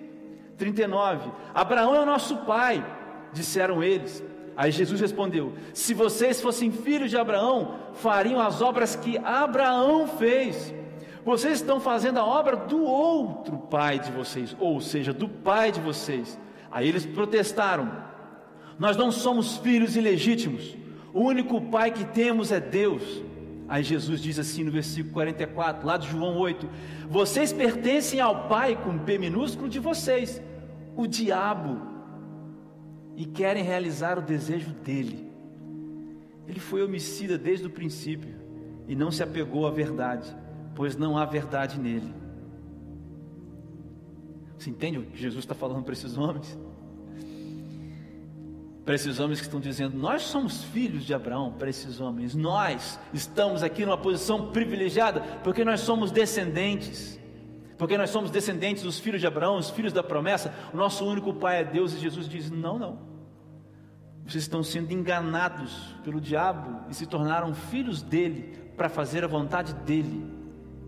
39. 0.58 1.30
Abraão 1.54 1.96
é 1.96 2.00
o 2.00 2.06
nosso 2.06 2.38
pai, 2.38 2.84
disseram 3.32 3.84
eles. 3.84 4.24
Aí 4.56 4.72
Jesus 4.72 5.00
respondeu: 5.00 5.54
Se 5.74 5.94
vocês 5.94 6.42
fossem 6.42 6.72
filhos 6.72 7.12
de 7.12 7.18
Abraão, 7.18 7.76
fariam 7.94 8.42
as 8.42 8.62
obras 8.62 8.96
que 8.96 9.18
Abraão 9.20 10.08
fez. 10.08 10.74
Vocês 11.24 11.60
estão 11.60 11.80
fazendo 11.80 12.20
a 12.20 12.26
obra 12.26 12.56
do 12.56 12.82
outro 12.82 13.58
pai 13.58 14.00
de 14.00 14.12
vocês, 14.12 14.56
ou 14.60 14.80
seja, 14.80 15.12
do 15.12 15.28
pai 15.28 15.72
de 15.72 15.80
vocês. 15.80 16.40
Aí 16.72 16.88
eles 16.88 17.06
protestaram: 17.06 17.92
Nós 18.80 18.98
não 18.98 19.12
somos 19.12 19.58
filhos 19.58 19.96
ilegítimos, 19.96 20.76
o 21.18 21.22
único 21.22 21.62
pai 21.62 21.92
que 21.92 22.06
temos 22.06 22.52
é 22.52 22.60
Deus. 22.60 23.04
Aí 23.68 23.84
Jesus 23.84 24.22
diz 24.22 24.40
assim 24.40 24.64
no 24.64 24.72
versículo 24.72 25.14
44, 25.14 25.86
lá 25.86 25.98
de 25.98 26.08
João 26.08 26.38
8: 26.38 26.70
Vocês 27.10 27.52
pertencem 27.52 28.20
ao 28.20 28.48
pai 28.48 28.76
com 28.82 28.98
P 28.98 29.18
minúsculo 29.18 29.68
de 29.68 29.80
vocês, 29.80 30.42
o 30.96 31.06
diabo, 31.08 31.82
e 33.16 33.26
querem 33.26 33.64
realizar 33.64 34.18
o 34.18 34.22
desejo 34.22 34.72
dele. 34.72 35.30
Ele 36.48 36.60
foi 36.60 36.84
homicida 36.84 37.38
desde 37.38 37.68
o 37.68 37.70
princípio 37.70 38.36
e 38.88 38.96
não 38.96 39.12
se 39.12 39.22
apegou 39.22 39.68
à 39.68 39.72
verdade 39.72 40.34
pois 40.78 40.96
não 40.96 41.18
há 41.18 41.26
verdade 41.26 41.80
nele. 41.80 42.14
Você 44.60 44.70
entende 44.70 45.00
o 45.00 45.06
que 45.08 45.18
Jesus 45.18 45.44
está 45.44 45.56
falando 45.56 45.84
para 45.84 45.94
esses 45.94 46.16
homens? 46.16 46.56
Para 48.88 48.96
esses 48.96 49.20
homens 49.20 49.42
que 49.42 49.48
estão 49.48 49.60
dizendo, 49.60 49.98
nós 49.98 50.22
somos 50.22 50.64
filhos 50.64 51.04
de 51.04 51.14
Abraão, 51.14 51.52
para 51.52 51.70
esses 51.70 52.00
homens, 52.00 52.34
nós 52.34 52.98
estamos 53.14 53.62
aqui 53.62 53.86
numa 53.86 53.98
posição 53.98 54.50
privilegiada, 54.52 55.20
porque 55.44 55.66
nós 55.66 55.82
somos 55.82 56.10
descendentes, 56.10 57.20
porque 57.78 57.98
nós 57.98 58.10
somos 58.12 58.32
descendentes 58.32 58.84
dos 58.84 58.98
filhos 58.98 59.20
de 59.20 59.28
Abraão, 59.28 59.58
os 59.58 59.70
filhos 59.70 59.92
da 59.92 60.02
promessa, 60.02 60.56
o 60.74 60.78
nosso 60.78 61.06
único 61.06 61.34
pai 61.34 61.60
é 61.60 61.64
Deus, 61.66 61.94
e 61.94 62.00
Jesus 62.00 62.30
diz: 62.30 62.50
não, 62.50 62.80
não, 62.80 63.00
vocês 64.26 64.46
estão 64.46 64.64
sendo 64.64 64.90
enganados 64.94 65.94
pelo 66.02 66.22
diabo 66.22 66.90
e 66.90 66.94
se 66.94 67.06
tornaram 67.06 67.54
filhos 67.54 68.02
dele, 68.02 68.58
para 68.78 68.88
fazer 68.88 69.22
a 69.22 69.28
vontade 69.28 69.74
dele 69.74 70.26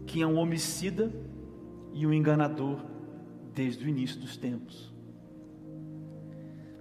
que 0.08 0.22
é 0.22 0.25
um 0.25 0.38
homicida 0.38 1.12
e 1.94 2.08
um 2.08 2.13
enganador 2.13 2.79
desde 3.53 3.84
o 3.84 3.89
início 3.89 4.22
dos 4.22 4.38
tempos. 4.38 4.88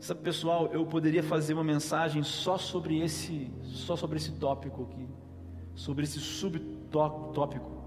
Sabe, 0.01 0.21
pessoal, 0.21 0.69
eu 0.73 0.87
poderia 0.87 1.23
fazer 1.23 1.55
uma 1.55 1.65
mensagem 1.65 2.23
só 2.23 2.57
sobre 2.57 3.01
esse, 3.01 3.51
só 3.63 3.97
sobre 3.97 4.19
esse 4.19 4.33
tópico 4.33 4.85
aqui, 4.85 5.09
sobre 5.75 6.05
esse 6.05 6.21
subtópico. 6.21 7.79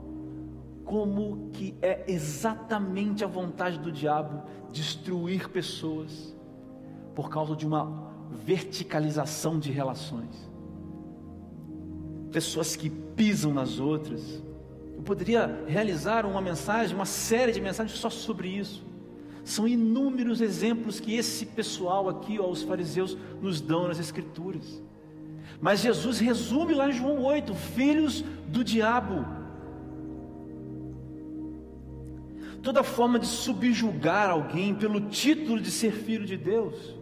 Como 0.84 1.50
que 1.54 1.74
é 1.82 2.04
exatamente 2.12 3.24
a 3.24 3.28
vontade 3.28 3.80
do 3.80 3.92
diabo 3.92 4.44
destruir 4.72 5.48
pessoas 5.50 6.36
por 7.16 7.30
causa 7.30 7.56
de 7.56 7.66
uma 7.66 8.12
verticalização 8.30 9.58
de 9.58 9.72
relações. 9.72 10.50
Pessoas 12.32 12.76
que 12.76 12.90
pisam 12.90 13.54
nas 13.54 13.80
outras, 13.80 14.42
eu 14.96 15.02
poderia 15.04 15.64
realizar 15.68 16.26
uma 16.26 16.42
mensagem, 16.42 16.96
uma 16.96 17.06
série 17.06 17.52
de 17.52 17.62
mensagens 17.62 17.98
só 17.98 18.10
sobre 18.10 18.50
isso. 18.50 18.91
São 19.44 19.68
inúmeros 19.68 20.42
exemplos 20.42 21.00
que 21.00 21.16
esse 21.16 21.46
pessoal 21.46 22.08
aqui, 22.10 22.40
ó, 22.40 22.50
os 22.50 22.62
fariseus, 22.62 23.18
nos 23.42 23.60
dão 23.60 23.88
nas 23.88 24.00
Escrituras. 24.00 24.82
Mas 25.60 25.82
Jesus 25.82 26.20
resume 26.20 26.74
lá 26.74 26.90
em 26.90 26.94
João 26.94 27.22
8: 27.24 27.54
filhos 27.54 28.24
do 28.48 28.64
diabo. 28.64 29.26
Toda 32.62 32.84
forma 32.84 33.18
de 33.18 33.26
subjugar 33.26 34.30
alguém 34.30 34.76
pelo 34.76 35.02
título 35.10 35.60
de 35.60 35.72
ser 35.72 35.92
filho 35.92 36.26
de 36.26 36.38
Deus 36.38 36.96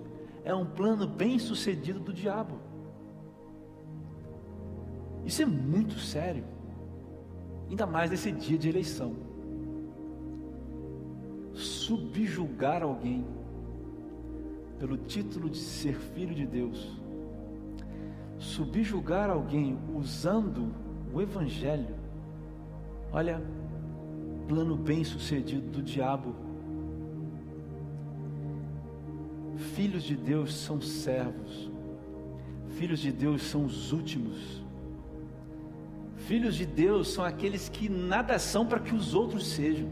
é 0.45 0.55
um 0.55 0.65
plano 0.65 1.05
bem 1.05 1.37
sucedido 1.37 1.99
do 1.99 2.13
diabo. 2.13 2.59
Isso 5.25 5.41
é 5.41 5.45
muito 5.45 5.99
sério 5.99 6.45
ainda 7.69 7.85
mais 7.85 8.09
nesse 8.09 8.31
dia 8.31 8.57
de 8.57 8.67
eleição. 8.67 9.15
Subjugar 11.59 12.81
alguém 12.83 13.25
pelo 14.79 14.97
título 14.97 15.49
de 15.49 15.57
ser 15.57 15.95
filho 15.95 16.33
de 16.33 16.45
Deus, 16.45 16.97
subjugar 18.37 19.29
alguém 19.29 19.77
usando 19.93 20.73
o 21.13 21.21
Evangelho, 21.21 21.95
olha, 23.11 23.43
plano 24.47 24.77
bem 24.77 25.03
sucedido 25.03 25.69
do 25.69 25.81
diabo. 25.81 26.33
Filhos 29.75 30.03
de 30.03 30.15
Deus 30.15 30.55
são 30.55 30.79
servos, 30.79 31.69
filhos 32.69 32.99
de 32.99 33.11
Deus 33.11 33.43
são 33.43 33.65
os 33.65 33.91
últimos 33.91 34.63
Filhos 36.29 36.53
de 36.53 36.65
Deus 36.65 37.07
são 37.07 37.25
aqueles 37.25 37.69
que 37.69 37.89
nada 37.89 38.37
são 38.37 38.63
para 38.63 38.79
que 38.79 38.93
os 38.93 39.15
outros 39.15 39.47
sejam. 39.47 39.89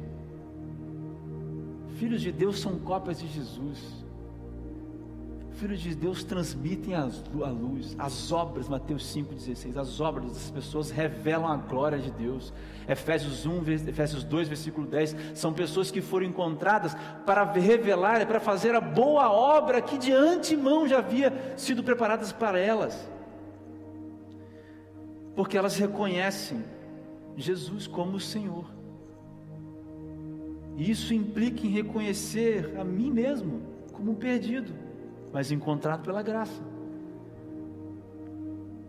Filhos 1.98 2.22
de 2.22 2.32
Deus 2.32 2.60
são 2.60 2.80
cópias 2.80 3.20
de 3.20 3.28
Jesus. 3.28 4.06
Filhos 5.54 5.80
de 5.80 5.96
Deus 5.96 6.24
transmitem 6.24 6.94
a 6.94 7.04
luz, 7.50 7.96
as 7.98 8.32
obras, 8.32 8.70
Mateus 8.70 9.04
5,16, 9.16 9.76
as 9.76 10.00
obras 10.00 10.32
das 10.32 10.52
pessoas 10.52 10.92
revelam 10.92 11.48
a 11.48 11.58
glória 11.58 11.98
de 11.98 12.12
Deus. 12.12 12.54
Efésios 12.88 13.44
1, 13.46 13.64
Efésios 13.88 14.24
2, 14.24 14.48
versículo 14.48 14.86
10, 14.86 15.16
são 15.34 15.52
pessoas 15.52 15.90
que 15.90 16.00
foram 16.00 16.28
encontradas 16.28 16.96
para 17.26 17.44
revelar, 17.52 18.26
para 18.28 18.40
fazer 18.40 18.76
a 18.76 18.82
boa 18.82 19.32
obra 19.32 19.82
que 19.82 19.98
de 19.98 20.12
antemão 20.12 20.88
já 20.88 21.00
havia 21.00 21.34
sido 21.58 21.84
preparadas 21.84 22.32
para 22.32 22.60
elas 22.60 23.10
porque 25.38 25.56
elas 25.56 25.78
reconhecem 25.78 26.66
Jesus 27.36 27.86
como 27.86 28.18
o 28.18 28.20
Senhor. 28.20 28.66
E 30.78 30.92
isso 30.92 31.12
implica 31.12 31.66
em 31.66 31.72
reconhecer 31.72 32.80
a 32.80 32.84
mim 32.84 33.12
mesmo 33.12 33.62
como 33.92 34.13
perdido, 34.16 34.72
mas 35.34 35.52
encontrado 35.52 36.04
pela 36.04 36.22
graça. 36.22 36.62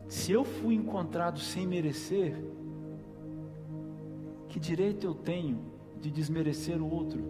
Se 0.06 0.30
eu 0.30 0.44
fui 0.44 0.74
encontrado 0.74 1.40
sem 1.40 1.66
merecer, 1.66 2.36
que 4.48 4.60
direito 4.60 5.06
eu 5.06 5.14
tenho 5.14 5.58
de 6.00 6.10
desmerecer 6.10 6.80
o 6.80 6.90
outro? 6.90 7.22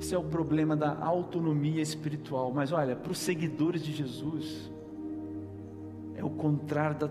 Esse 0.00 0.14
é 0.14 0.18
o 0.18 0.24
problema 0.24 0.76
da 0.76 0.96
autonomia 0.98 1.82
espiritual. 1.82 2.52
Mas 2.52 2.70
olha, 2.70 2.94
para 2.94 3.10
os 3.10 3.18
seguidores 3.18 3.82
de 3.82 3.92
Jesus, 3.92 4.70
é 6.14 6.24
o 6.24 6.30
contrário 6.30 6.98
da 6.98 7.10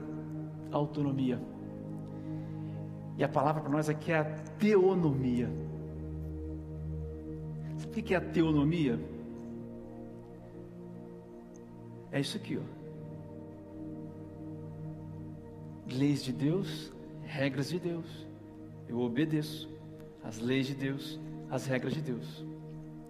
autonomia. 0.72 1.40
E 3.18 3.24
a 3.24 3.28
palavra 3.28 3.62
para 3.62 3.72
nós 3.72 3.90
aqui 3.90 4.12
é 4.12 4.20
a 4.20 4.26
teonomia. 4.60 5.50
Sabe 7.78 8.00
o 8.00 8.04
que 8.04 8.14
é 8.14 8.18
a 8.18 8.22
teonomia? 8.22 9.00
É 12.12 12.20
isso 12.20 12.38
aqui, 12.38 12.58
ó. 12.58 12.78
Leis 15.92 16.24
de 16.24 16.32
Deus, 16.32 16.92
regras 17.24 17.70
de 17.70 17.80
Deus. 17.80 18.28
Eu 18.88 19.00
obedeço 19.00 19.68
as 20.24 20.40
leis 20.40 20.68
de 20.68 20.76
Deus, 20.76 21.20
as 21.50 21.66
regras 21.66 21.94
de 21.94 22.02
Deus, 22.02 22.46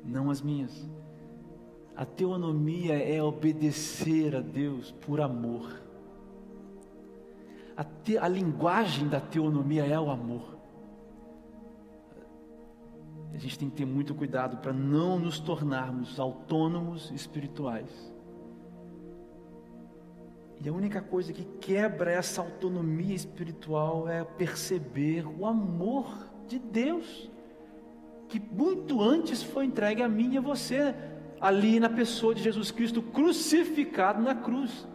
não 0.06 0.30
as 0.30 0.41
minhas. 0.41 0.72
A 1.96 2.06
teonomia 2.06 2.93
é 2.93 3.22
obedecer 3.22 4.36
a 4.36 4.39
Deus 4.39 4.91
por 4.91 5.20
amor 5.20 5.87
a, 7.78 7.84
te, 7.84 8.18
a 8.18 8.28
linguagem 8.28 9.08
da 9.08 9.22
teonomia 9.22 9.86
é 9.86 10.00
o 10.00 10.10
amor. 10.10 10.58
A 13.32 13.38
gente 13.38 13.60
tem 13.60 13.70
que 13.70 13.76
ter 13.76 13.86
muito 13.86 14.16
cuidado 14.16 14.58
para 14.58 14.74
não 14.74 15.20
nos 15.20 15.40
tornarmos 15.40 16.20
autônomos 16.20 17.12
espirituais. 17.12 18.12
E 20.60 20.68
a 20.68 20.74
única 20.74 21.02
coisa 21.02 21.32
que 21.32 21.44
quebra 21.62 22.12
essa 22.12 22.42
autonomia 22.42 23.13
espiritual 23.13 24.10
é 24.10 24.24
perceber 24.24 25.28
o 25.28 25.46
amor 25.46 26.08
de 26.48 26.58
Deus, 26.58 27.30
que 28.28 28.40
muito 28.40 29.04
antes 29.04 29.44
foi 29.44 29.66
entregue 29.66 30.02
a 30.02 30.10
mim 30.10 30.34
e 30.34 30.38
a 30.40 30.42
você, 30.42 30.96
ali 31.40 31.80
na 31.80 31.90
pessoa 31.90 32.34
de 32.34 32.42
Jesus 32.42 32.72
Cristo 32.72 33.04
crucificado 33.04 34.20
na 34.20 34.34
cruz. 34.34 34.88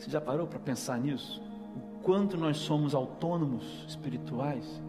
Você 0.00 0.10
já 0.10 0.20
parou 0.20 0.46
para 0.46 0.58
pensar 0.58 0.98
nisso? 0.98 1.42
O 1.76 2.02
quanto 2.02 2.38
nós 2.38 2.56
somos 2.56 2.94
autônomos 2.94 3.84
espirituais, 3.86 4.82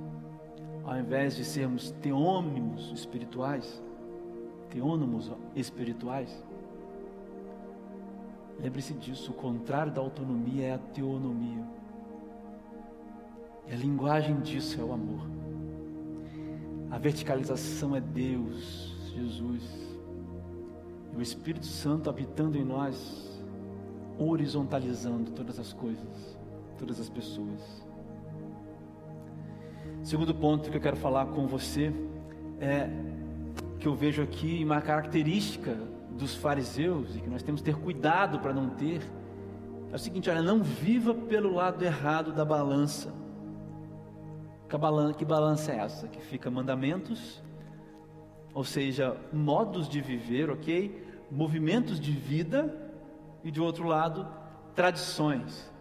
ao 0.86 0.98
invés 0.98 1.36
de 1.36 1.44
sermos 1.44 1.92
teônimos 1.92 2.94
espirituais, 2.94 3.84
teônomos 4.70 5.30
espirituais? 5.54 6.42
Lembre-se 8.58 8.94
disso, 8.94 9.32
o 9.32 9.34
contrário 9.34 9.92
da 9.92 10.00
autonomia 10.00 10.68
é 10.68 10.74
a 10.76 10.78
teonomia. 10.78 11.66
E 13.68 13.74
a 13.74 13.76
linguagem 13.76 14.40
disso 14.40 14.80
é 14.80 14.84
o 14.84 14.94
amor. 14.94 15.28
A 16.90 16.98
verticalização 16.98 17.94
é 17.98 18.00
Deus, 18.00 18.96
Jesus. 19.14 19.64
E 21.12 21.18
o 21.18 21.22
Espírito 21.22 21.66
Santo 21.66 22.10
habitando 22.10 22.58
em 22.58 22.64
nós, 22.64 23.41
horizontalizando 24.22 25.32
todas 25.32 25.60
as 25.60 25.74
coisas, 25.74 26.38
todas 26.78 27.00
as 27.00 27.10
pessoas. 27.10 27.86
Segundo 30.04 30.34
ponto 30.34 30.70
que 30.70 30.78
eu 30.78 30.82
quero 30.82 30.98
falar 30.98 31.28
com 31.28 31.48
você 31.48 31.94
é 32.60 32.90
que 33.80 33.88
eu 33.88 33.96
vejo 33.96 34.22
aqui 34.22 34.64
uma 34.64 34.82
característica 34.82 35.76
dos 36.12 36.36
fariseus 36.36 37.16
e 37.16 37.20
que 37.20 37.30
nós 37.30 37.42
temos 37.42 37.62
que 37.62 37.72
ter 37.72 37.78
cuidado 37.78 38.40
para 38.40 38.54
não 38.54 38.70
ter 38.70 39.02
é 39.92 39.96
o 39.96 40.00
seguinte: 40.00 40.30
olha, 40.30 40.42
não 40.42 40.64
viva 40.64 41.14
pelo 41.14 41.54
lado 41.54 41.84
errado 41.84 42.32
da 42.32 42.46
balança. 42.46 43.14
Que 44.70 44.78
balança, 44.78 45.14
que 45.14 45.26
balança 45.26 45.72
é 45.74 45.80
essa? 45.80 46.08
Que 46.08 46.22
fica 46.22 46.50
mandamentos, 46.50 47.44
ou 48.54 48.64
seja, 48.64 49.18
modos 49.34 49.90
de 49.90 50.00
viver, 50.00 50.50
ok? 50.50 51.06
Movimentos 51.30 52.00
de 52.00 52.12
vida, 52.12 52.91
e 53.44 53.52
de 53.52 53.62
outro 53.62 53.86
lado, 53.86 54.28
tradições, 54.76 55.72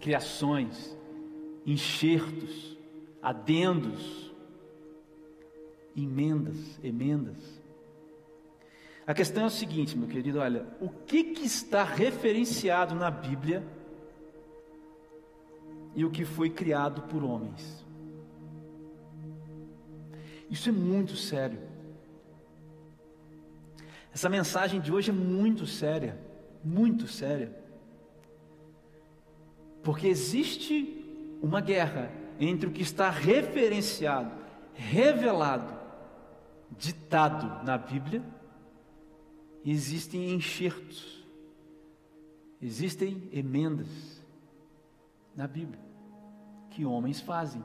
criações, 0.00 0.96
enxertos, 1.66 2.78
adendos, 3.22 4.34
emendas, 5.96 6.78
emendas. 6.82 7.60
A 9.06 9.14
questão 9.14 9.44
é 9.44 9.46
o 9.46 9.50
seguinte, 9.50 9.96
meu 9.96 10.08
querido, 10.08 10.38
olha, 10.38 10.66
o 10.80 10.88
que, 10.88 11.24
que 11.24 11.44
está 11.44 11.82
referenciado 11.82 12.94
na 12.94 13.10
Bíblia 13.10 13.66
e 15.94 16.04
o 16.04 16.10
que 16.10 16.24
foi 16.24 16.48
criado 16.48 17.02
por 17.02 17.24
homens? 17.24 17.84
Isso 20.48 20.68
é 20.68 20.72
muito 20.72 21.16
sério. 21.16 21.58
Essa 24.12 24.28
mensagem 24.28 24.80
de 24.80 24.92
hoje 24.92 25.10
é 25.10 25.12
muito 25.12 25.66
séria, 25.66 26.18
muito 26.64 27.06
séria. 27.06 27.54
Porque 29.82 30.06
existe 30.06 31.38
uma 31.42 31.60
guerra 31.60 32.10
entre 32.38 32.68
o 32.68 32.72
que 32.72 32.82
está 32.82 33.10
referenciado, 33.10 34.32
revelado, 34.74 35.78
ditado 36.76 37.64
na 37.64 37.76
Bíblia 37.76 38.22
existem 39.64 40.32
enxertos, 40.32 41.26
existem 42.60 43.28
emendas 43.32 44.22
na 45.36 45.46
Bíblia 45.46 45.80
que 46.70 46.84
homens 46.84 47.20
fazem. 47.20 47.62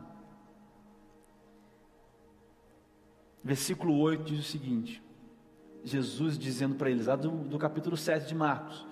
Versículo 3.44 3.98
8 4.00 4.24
diz 4.24 4.40
o 4.40 4.52
seguinte: 4.52 5.02
Jesus 5.86 6.38
dizendo 6.38 6.76
para 6.76 6.90
eles, 6.90 7.06
lá 7.06 7.16
do, 7.16 7.30
do 7.30 7.60
capítulo 7.60 7.96
7 7.96 8.28
de 8.28 8.36
Marcos: 8.36 8.86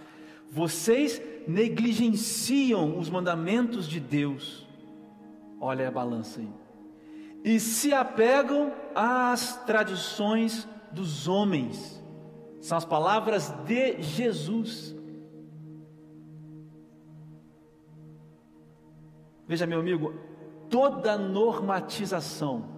Vocês 0.50 1.22
negligenciam 1.48 2.98
os 2.98 3.10
mandamentos 3.10 3.88
de 3.88 4.00
Deus, 4.00 4.68
olha 5.60 5.88
a 5.88 5.92
balança 5.92 6.40
aí, 6.40 6.50
e 7.44 7.60
se 7.60 7.94
apegam 7.94 8.72
às 8.96 9.58
tradições 9.66 10.68
dos 10.92 11.28
homens. 11.28 12.02
São 12.62 12.78
as 12.78 12.86
palavras 12.86 13.50
de 13.66 14.02
Jesus. 14.02 14.96
Veja, 19.46 19.66
meu 19.66 19.80
amigo, 19.80 20.14
toda 20.70 21.18
normatização 21.18 22.72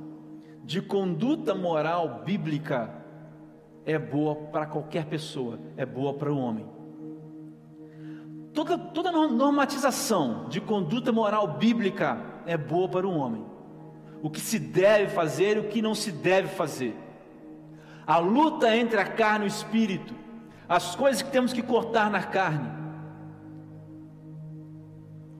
de 0.63 0.82
conduta 0.82 1.54
moral 1.54 2.23
bíblica 2.25 3.04
é 3.86 3.98
boa 4.00 4.36
para 4.36 4.65
qualquer 4.65 5.06
pessoa, 5.06 5.60
é 5.78 5.86
boa 5.86 6.13
para 6.13 6.32
o 6.32 6.38
homem. 6.38 6.65
Toda, 8.54 8.78
toda 8.78 9.12
normatização 9.12 10.48
de 10.48 10.62
conduta 10.62 11.12
moral 11.12 11.58
bíblica 11.58 12.21
é 12.45 12.58
boa 12.58 12.88
para 12.88 13.06
o 13.06 13.15
homem. 13.15 13.45
O 14.21 14.30
que 14.30 14.39
se 14.39 14.58
deve 14.58 15.10
fazer 15.10 15.58
e 15.58 15.60
o 15.60 15.67
que 15.69 15.82
não 15.82 15.93
se 15.93 16.12
deve 16.12 16.48
fazer 16.48 16.95
a 18.06 18.19
luta 18.19 18.76
entre 18.76 19.00
a 19.00 19.06
carne 19.06 19.45
e 19.45 19.48
o 19.48 19.50
espírito, 19.50 20.13
as 20.69 20.95
coisas 20.95 21.21
que 21.21 21.32
temos 21.32 21.52
que 21.52 21.62
cortar 21.62 22.10
na 22.10 22.21
carne, 22.21 22.69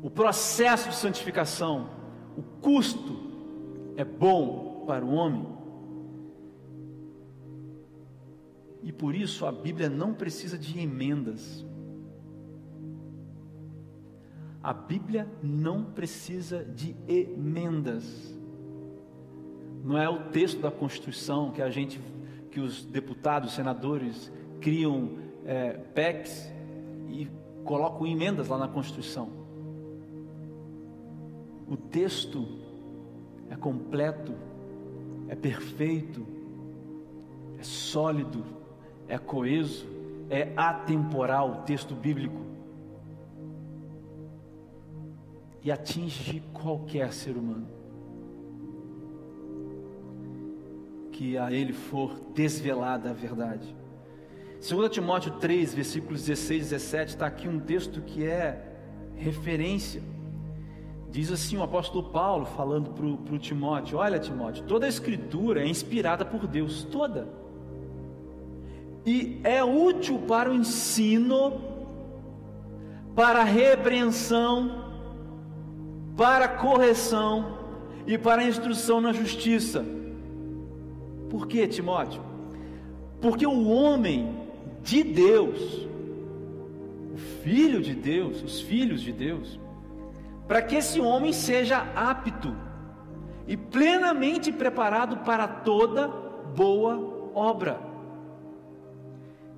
o 0.02 0.10
processo 0.10 0.90
de 0.90 0.96
santificação, 0.96 1.90
o 2.38 2.42
custo 2.42 3.32
é 3.96 4.04
bom 4.04 4.84
para 4.86 5.06
o 5.06 5.14
homem. 5.14 5.55
E 8.86 8.92
por 8.92 9.16
isso 9.16 9.48
a 9.48 9.52
Bíblia 9.52 9.90
não 9.90 10.14
precisa 10.14 10.60
de 10.60 10.80
emendas. 10.80 11.66
A 14.62 14.72
Bíblia 14.72 15.28
não 15.42 15.84
precisa 15.84 16.64
de 16.64 16.96
emendas. 17.08 18.06
Não 19.84 19.98
é 19.98 20.08
o 20.08 20.30
texto 20.30 20.62
da 20.62 20.70
Constituição 20.70 21.52
que 21.52 21.64
a 21.64 21.70
gente 21.70 22.00
que 22.52 22.60
os 22.62 22.86
deputados, 22.86 23.54
senadores 23.54 24.32
criam 24.62 25.18
é, 25.44 25.72
PECs 25.74 26.50
e 27.10 27.28
colocam 27.66 28.08
emendas 28.08 28.48
lá 28.48 28.58
na 28.58 28.68
Constituição. 28.68 29.30
O 31.68 31.76
texto 31.76 32.48
é 33.50 33.56
completo, 33.56 34.34
é 35.28 35.36
perfeito, 35.36 36.26
é 37.60 37.64
sólido, 37.64 38.55
é 39.08 39.18
coeso, 39.18 39.88
é 40.30 40.52
atemporal 40.56 41.52
o 41.52 41.56
texto 41.64 41.94
bíblico 41.94 42.42
e 45.64 45.72
atinge 45.72 46.42
qualquer 46.54 47.12
ser 47.12 47.38
humano. 47.38 47.76
que 51.16 51.38
a 51.38 51.50
ele 51.50 51.72
for 51.72 52.20
desvelada 52.34 53.12
a 53.12 53.14
verdade. 53.14 53.74
2 54.68 54.92
Timóteo 54.92 55.32
3, 55.40 55.74
versículos 55.74 56.26
16 56.26 56.68
e 56.68 56.70
17, 56.72 57.10
está 57.12 57.26
aqui 57.26 57.48
um 57.48 57.58
texto 57.58 58.02
que 58.02 58.26
é 58.26 58.62
referência. 59.16 60.04
Diz 61.10 61.32
assim 61.32 61.56
o 61.56 61.64
apóstolo 61.64 62.10
Paulo 62.10 62.46
falando 62.46 62.90
para 62.90 63.36
o 63.36 63.40
Timóteo: 63.40 63.98
Olha, 63.98 64.20
Timóteo, 64.20 64.66
toda 64.66 64.86
a 64.86 64.90
escritura 64.90 65.62
é 65.62 65.68
inspirada 65.68 66.26
por 66.26 66.46
Deus, 66.46 66.84
toda, 66.84 67.30
e 69.06 69.40
é 69.44 69.64
útil 69.64 70.20
para 70.20 70.50
o 70.50 70.56
ensino, 70.56 71.62
para 73.16 73.42
a 73.42 73.44
repreensão, 73.44 74.84
para 76.18 76.46
a 76.46 76.50
correção 76.50 77.60
e 78.08 78.18
para 78.18 78.42
a 78.42 78.46
instrução 78.46 79.00
na 79.00 79.14
justiça 79.14 79.86
por 81.36 81.48
que, 81.48 81.68
Timóteo? 81.68 82.22
Porque 83.20 83.46
o 83.46 83.68
homem 83.68 84.48
de 84.82 85.04
Deus, 85.04 85.86
o 87.14 87.18
filho 87.44 87.82
de 87.82 87.94
Deus, 87.94 88.42
os 88.42 88.62
filhos 88.62 89.02
de 89.02 89.12
Deus, 89.12 89.60
para 90.48 90.62
que 90.62 90.76
esse 90.76 91.02
homem 91.02 91.34
seja 91.34 91.86
apto 91.94 92.56
e 93.46 93.58
plenamente 93.58 94.50
preparado 94.50 95.18
para 95.26 95.46
toda 95.46 96.08
boa 96.08 97.32
obra. 97.34 97.82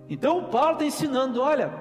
Então 0.09 0.39
o 0.39 0.49
Paulo 0.49 0.73
está 0.73 0.85
ensinando: 0.85 1.41
olha, 1.41 1.71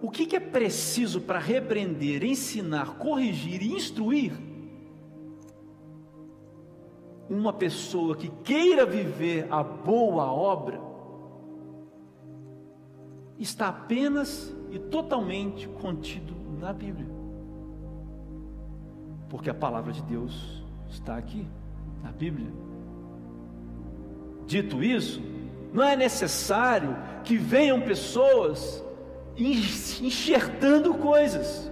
o 0.00 0.10
que, 0.10 0.26
que 0.26 0.36
é 0.36 0.40
preciso 0.40 1.20
para 1.20 1.38
repreender, 1.38 2.24
ensinar, 2.24 2.96
corrigir 2.98 3.62
e 3.62 3.72
instruir 3.72 4.32
uma 7.28 7.52
pessoa 7.52 8.16
que 8.16 8.28
queira 8.42 8.86
viver 8.86 9.46
a 9.50 9.62
boa 9.62 10.32
obra 10.32 10.80
está 13.38 13.68
apenas 13.68 14.54
e 14.70 14.78
totalmente 14.78 15.68
contido 15.68 16.34
na 16.58 16.72
Bíblia. 16.72 17.06
Porque 19.28 19.50
a 19.50 19.54
palavra 19.54 19.92
de 19.92 20.02
Deus 20.02 20.64
está 20.88 21.16
aqui, 21.16 21.46
na 22.02 22.10
Bíblia. 22.10 22.50
Dito 24.46 24.82
isso, 24.82 25.20
não 25.72 25.84
é 25.84 25.96
necessário 25.96 26.96
que 27.24 27.36
venham 27.36 27.80
pessoas 27.80 28.84
enxertando 29.36 30.94
coisas 30.94 31.68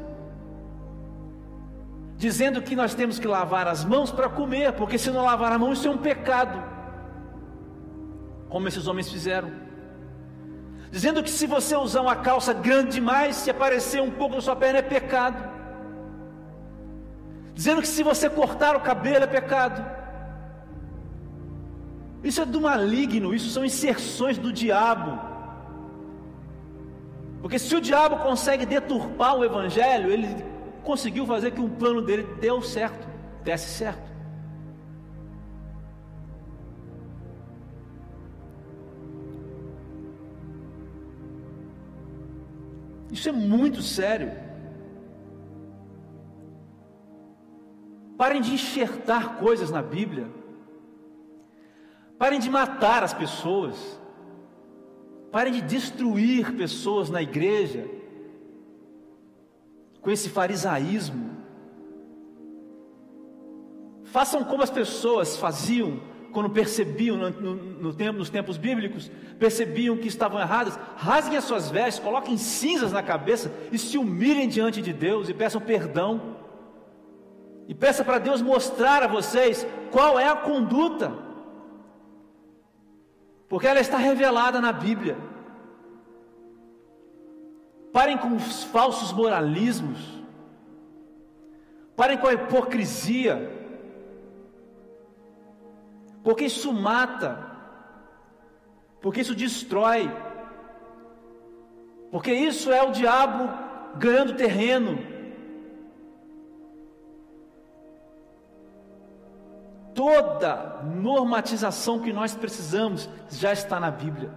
dizendo 2.16 2.62
que 2.62 2.74
nós 2.74 2.94
temos 2.94 3.18
que 3.18 3.28
lavar 3.28 3.68
as 3.68 3.84
mãos 3.84 4.10
para 4.10 4.28
comer, 4.28 4.72
porque 4.72 4.98
se 4.98 5.10
não 5.10 5.24
lavar 5.24 5.52
a 5.52 5.58
mão, 5.58 5.72
isso 5.72 5.86
é 5.86 5.90
um 5.90 5.98
pecado, 5.98 6.62
como 8.48 8.66
esses 8.68 8.86
homens 8.86 9.10
fizeram. 9.10 9.50
Dizendo 10.90 11.22
que 11.22 11.30
se 11.30 11.46
você 11.46 11.76
usar 11.76 12.00
uma 12.00 12.16
calça 12.16 12.54
grande 12.54 12.92
demais, 12.92 13.36
se 13.36 13.50
aparecer 13.50 14.00
um 14.00 14.10
pouco 14.10 14.36
na 14.36 14.40
sua 14.40 14.56
perna, 14.56 14.78
é 14.78 14.82
pecado. 14.82 15.36
Dizendo 17.54 17.82
que 17.82 17.88
se 17.88 18.02
você 18.02 18.30
cortar 18.30 18.76
o 18.76 18.80
cabelo, 18.80 19.24
é 19.24 19.26
pecado. 19.26 19.84
Isso 22.22 22.40
é 22.40 22.44
do 22.44 22.60
maligno, 22.60 23.34
isso 23.34 23.50
são 23.50 23.64
inserções 23.64 24.38
do 24.38 24.52
diabo. 24.52 25.18
Porque 27.40 27.58
se 27.58 27.74
o 27.76 27.80
diabo 27.80 28.16
consegue 28.18 28.66
deturpar 28.66 29.36
o 29.36 29.44
evangelho, 29.44 30.10
ele 30.10 30.44
conseguiu 30.82 31.26
fazer 31.26 31.52
que 31.52 31.60
um 31.60 31.68
plano 31.68 32.02
dele 32.02 32.24
deu 32.40 32.60
certo, 32.62 33.06
desse 33.44 33.70
certo. 33.70 34.06
Isso 43.10 43.28
é 43.28 43.32
muito 43.32 43.80
sério. 43.80 44.32
Parem 48.18 48.40
de 48.40 48.54
enxertar 48.54 49.36
coisas 49.36 49.70
na 49.70 49.82
Bíblia. 49.82 50.26
Parem 52.18 52.38
de 52.40 52.48
matar 52.48 53.02
as 53.02 53.12
pessoas. 53.12 54.00
Parem 55.30 55.52
de 55.52 55.60
destruir 55.60 56.54
pessoas 56.54 57.10
na 57.10 57.22
igreja 57.22 57.88
com 60.00 60.10
esse 60.10 60.28
farisaísmo. 60.28 61.36
Façam 64.04 64.44
como 64.44 64.62
as 64.62 64.70
pessoas 64.70 65.36
faziam 65.36 66.00
quando 66.32 66.50
percebiam 66.50 67.16
no, 67.16 67.30
no, 67.30 67.54
no 67.54 67.94
tempo, 67.94 68.18
nos 68.18 68.30
tempos 68.30 68.58
bíblicos, 68.58 69.10
percebiam 69.38 69.96
que 69.96 70.06
estavam 70.06 70.38
erradas, 70.38 70.78
rasguem 70.94 71.38
as 71.38 71.44
suas 71.44 71.70
vestes, 71.70 72.04
coloquem 72.04 72.36
cinzas 72.36 72.92
na 72.92 73.02
cabeça 73.02 73.50
e 73.72 73.78
se 73.78 73.96
humilhem 73.98 74.46
diante 74.46 74.82
de 74.82 74.92
Deus 74.92 75.28
e 75.28 75.34
peçam 75.34 75.60
perdão. 75.60 76.36
E 77.66 77.74
peça 77.74 78.04
para 78.04 78.18
Deus 78.18 78.40
mostrar 78.40 79.02
a 79.02 79.08
vocês 79.08 79.66
qual 79.90 80.20
é 80.20 80.28
a 80.28 80.36
conduta, 80.36 81.12
porque 83.48 83.66
ela 83.66 83.80
está 83.80 83.96
revelada 83.96 84.60
na 84.60 84.72
Bíblia. 84.72 85.16
Parem 87.92 88.18
com 88.18 88.34
os 88.34 88.64
falsos 88.64 89.12
moralismos, 89.12 89.98
parem 91.96 92.18
com 92.18 92.26
a 92.26 92.34
hipocrisia, 92.34 93.50
porque 96.22 96.44
isso 96.44 96.72
mata, 96.72 97.56
porque 99.00 99.20
isso 99.20 99.34
destrói, 99.34 100.10
porque 102.10 102.32
isso 102.32 102.70
é 102.70 102.82
o 102.82 102.90
diabo 102.90 103.48
ganhando 103.96 104.36
terreno. 104.36 105.15
Toda 109.96 110.82
normatização 110.84 111.98
que 111.98 112.12
nós 112.12 112.36
precisamos 112.36 113.08
já 113.28 113.52
está 113.52 113.80
na 113.80 113.90
Bíblia. 113.90 114.30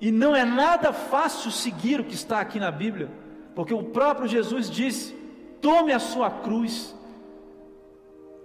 E 0.00 0.10
não 0.10 0.34
é 0.34 0.44
nada 0.44 0.92
fácil 0.92 1.52
seguir 1.52 2.00
o 2.00 2.04
que 2.04 2.14
está 2.14 2.40
aqui 2.40 2.58
na 2.58 2.72
Bíblia, 2.72 3.08
porque 3.54 3.72
o 3.72 3.84
próprio 3.84 4.26
Jesus 4.26 4.68
disse: 4.68 5.14
tome 5.60 5.92
a 5.92 6.00
sua 6.00 6.28
cruz 6.28 6.96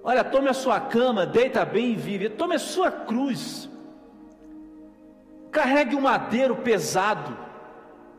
Olha, 0.03 0.23
tome 0.23 0.49
a 0.49 0.53
sua 0.53 0.79
cama, 0.79 1.25
deita 1.25 1.63
bem 1.63 1.91
e 1.91 1.95
vive. 1.95 2.29
Tome 2.29 2.55
a 2.55 2.59
sua 2.59 2.91
cruz. 2.91 3.69
Carregue 5.51 5.95
um 5.95 6.01
madeiro 6.01 6.55
pesado, 6.55 7.37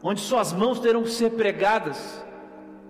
onde 0.02 0.20
suas 0.20 0.52
mãos 0.52 0.78
terão 0.78 1.02
que 1.02 1.10
ser 1.10 1.30
pregadas 1.30 2.24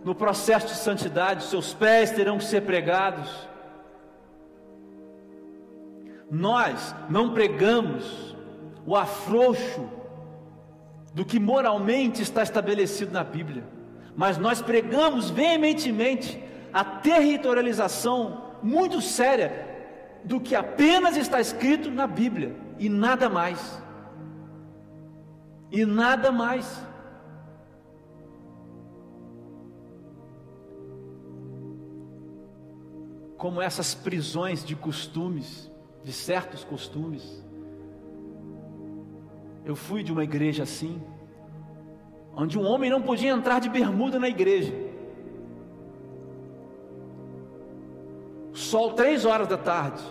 no 0.05 0.15
processo 0.15 0.67
de 0.67 0.75
santidade, 0.75 1.45
seus 1.45 1.73
pés 1.73 2.11
terão 2.11 2.37
que 2.37 2.45
ser 2.45 2.63
pregados. 2.63 3.31
Nós 6.35 6.97
não 7.11 7.35
pregamos 7.35 8.35
o 8.87 8.97
afrouxo 8.97 9.87
do 11.13 11.27
que 11.27 11.39
moralmente 11.39 12.23
está 12.23 12.43
estabelecido 12.43 13.13
na 13.13 13.23
Bíblia, 13.23 13.65
mas 14.17 14.39
nós 14.39 14.63
pregamos 14.63 15.29
veementemente 15.29 16.43
a 16.73 16.83
territorialização 16.83 18.45
muito 18.63 19.03
séria 19.03 19.69
do 20.25 20.41
que 20.41 20.55
apenas 20.55 21.19
está 21.19 21.39
escrito 21.39 21.91
na 21.91 22.07
Bíblia 22.07 22.57
e 22.79 22.89
nada 22.89 23.29
mais. 23.29 23.83
E 25.71 25.85
nada 25.85 26.33
mais. 26.33 26.83
Como 33.37 33.61
essas 33.61 33.95
prisões 33.95 34.65
de 34.65 34.75
costumes, 34.75 35.72
de 36.05 36.13
certos 36.13 36.65
costumes. 36.65 37.43
Eu 39.65 39.77
fui 39.77 40.03
de 40.03 40.13
uma 40.13 40.25
igreja 40.25 40.65
assim, 40.65 41.01
onde 42.35 42.59
um 42.59 42.65
homem 42.65 42.91
não 42.91 43.01
podia 43.01 43.31
entrar 43.31 43.61
de 43.61 43.69
bermuda 43.69 44.19
na 44.19 44.29
igreja. 44.29 44.73
Sol 48.53 48.93
três 48.93 49.25
horas 49.25 49.49
da 49.49 49.57
tarde, 49.57 50.03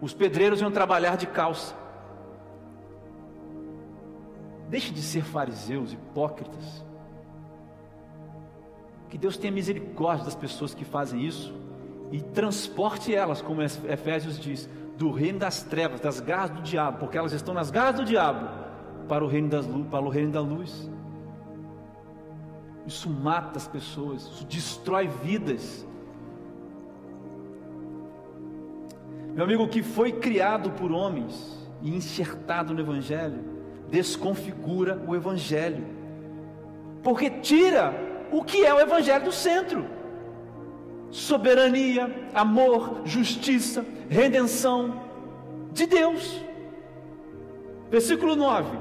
os 0.00 0.12
pedreiros 0.12 0.60
iam 0.60 0.70
trabalhar 0.70 1.16
de 1.16 1.26
calça. 1.26 1.74
Deixe 4.68 4.92
de 4.92 5.02
ser 5.02 5.24
fariseus, 5.24 5.92
hipócritas. 5.92 6.84
Que 9.08 9.18
Deus 9.18 9.36
tenha 9.36 9.52
misericórdia 9.52 10.24
das 10.24 10.34
pessoas 10.34 10.74
que 10.74 10.84
fazem 10.84 11.24
isso 11.26 11.52
e 12.12 12.20
transporte 12.20 13.14
elas, 13.14 13.42
como 13.42 13.62
Efésios 13.62 14.38
diz, 14.38 14.68
do 15.00 15.10
reino 15.10 15.38
das 15.38 15.62
trevas, 15.62 15.98
das 15.98 16.20
garras 16.20 16.50
do 16.50 16.60
diabo, 16.60 16.98
porque 16.98 17.16
elas 17.16 17.32
estão 17.32 17.54
nas 17.54 17.70
garras 17.70 17.96
do 17.96 18.04
diabo, 18.04 18.46
para 19.08 19.24
o 19.24 19.26
reino, 19.26 19.48
das, 19.48 19.66
para 19.90 20.04
o 20.04 20.10
reino 20.10 20.30
da 20.30 20.42
luz. 20.42 20.90
Isso 22.86 23.08
mata 23.08 23.56
as 23.56 23.66
pessoas, 23.66 24.20
isso 24.24 24.44
destrói 24.44 25.08
vidas. 25.08 25.86
Meu 29.34 29.44
amigo, 29.44 29.66
que 29.68 29.82
foi 29.82 30.12
criado 30.12 30.70
por 30.72 30.92
homens 30.92 31.66
e 31.80 31.96
enxertado 31.96 32.74
no 32.74 32.80
Evangelho, 32.80 33.42
desconfigura 33.88 35.02
o 35.08 35.16
Evangelho, 35.16 35.86
porque 37.02 37.30
tira 37.30 37.94
o 38.30 38.44
que 38.44 38.66
é 38.66 38.74
o 38.74 38.78
Evangelho 38.78 39.24
do 39.24 39.32
centro: 39.32 39.86
soberania, 41.10 42.28
amor, 42.34 43.02
justiça, 43.04 43.84
redenção 44.08 45.02
de 45.72 45.86
Deus. 45.86 46.40
Versículo 47.90 48.36
9: 48.36 48.78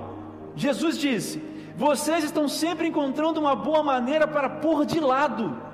Jesus 0.56 0.98
disse: 0.98 1.42
Vocês 1.76 2.24
estão 2.24 2.48
sempre 2.48 2.88
encontrando 2.88 3.39
uma 3.39 3.56
boa 3.56 3.84
maneira 3.84 4.28
para 4.28 4.50
pôr 4.50 4.86
de 4.86 5.00
lado 5.00 5.70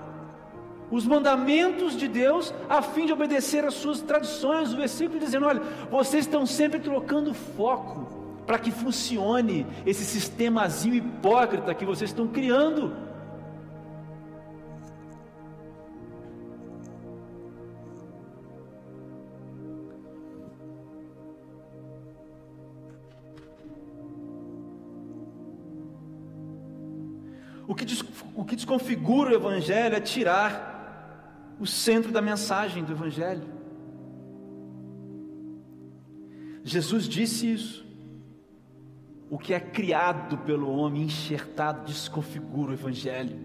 os 0.91 1.05
mandamentos 1.05 1.97
de 1.97 2.07
Deus 2.07 2.53
a 2.69 2.81
fim 2.81 3.05
de 3.05 3.13
obedecer 3.13 3.65
às 3.65 3.73
suas 3.73 4.01
tradições. 4.01 4.73
O 4.73 4.77
versículo 4.77 5.19
dizendo: 5.19 5.45
olha, 5.45 5.61
vocês 5.89 6.25
estão 6.25 6.45
sempre 6.45 6.79
trocando 6.79 7.33
foco 7.33 8.07
para 8.45 8.59
que 8.59 8.71
funcione 8.71 9.65
esse 9.85 10.05
sistemazinho 10.05 10.95
hipócrita 10.95 11.73
que 11.73 11.85
vocês 11.85 12.11
estão 12.11 12.27
criando. 12.27 13.04
O 27.75 27.77
que, 27.77 27.85
o 28.33 28.45
que 28.45 28.55
desconfigura 28.55 29.31
o 29.31 29.35
Evangelho 29.35 29.97
é 29.97 29.99
tirar 29.99 31.55
o 31.59 31.67
centro 31.67 32.09
da 32.09 32.21
mensagem 32.21 32.85
do 32.85 32.93
Evangelho. 32.93 33.43
Jesus 36.63 37.05
disse 37.05 37.51
isso. 37.51 37.85
O 39.29 39.37
que 39.37 39.53
é 39.53 39.59
criado 39.59 40.37
pelo 40.37 40.73
homem, 40.73 41.03
enxertado, 41.03 41.85
desconfigura 41.85 42.71
o 42.71 42.75
Evangelho. 42.75 43.37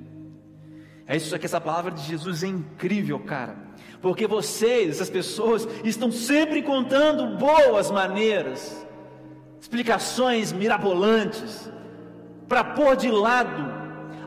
É 1.08 1.16
isso 1.16 1.36
que 1.36 1.46
essa 1.46 1.60
palavra 1.60 1.90
de 1.90 2.02
Jesus 2.02 2.44
é 2.44 2.46
incrível, 2.46 3.18
cara. 3.18 3.56
Porque 4.00 4.28
vocês, 4.28 4.90
essas 4.90 5.10
pessoas, 5.10 5.66
estão 5.82 6.12
sempre 6.12 6.62
contando 6.62 7.36
boas 7.36 7.90
maneiras, 7.90 8.86
explicações 9.60 10.52
mirabolantes, 10.52 11.68
para 12.46 12.62
pôr 12.62 12.94
de 12.94 13.10
lado 13.10 13.79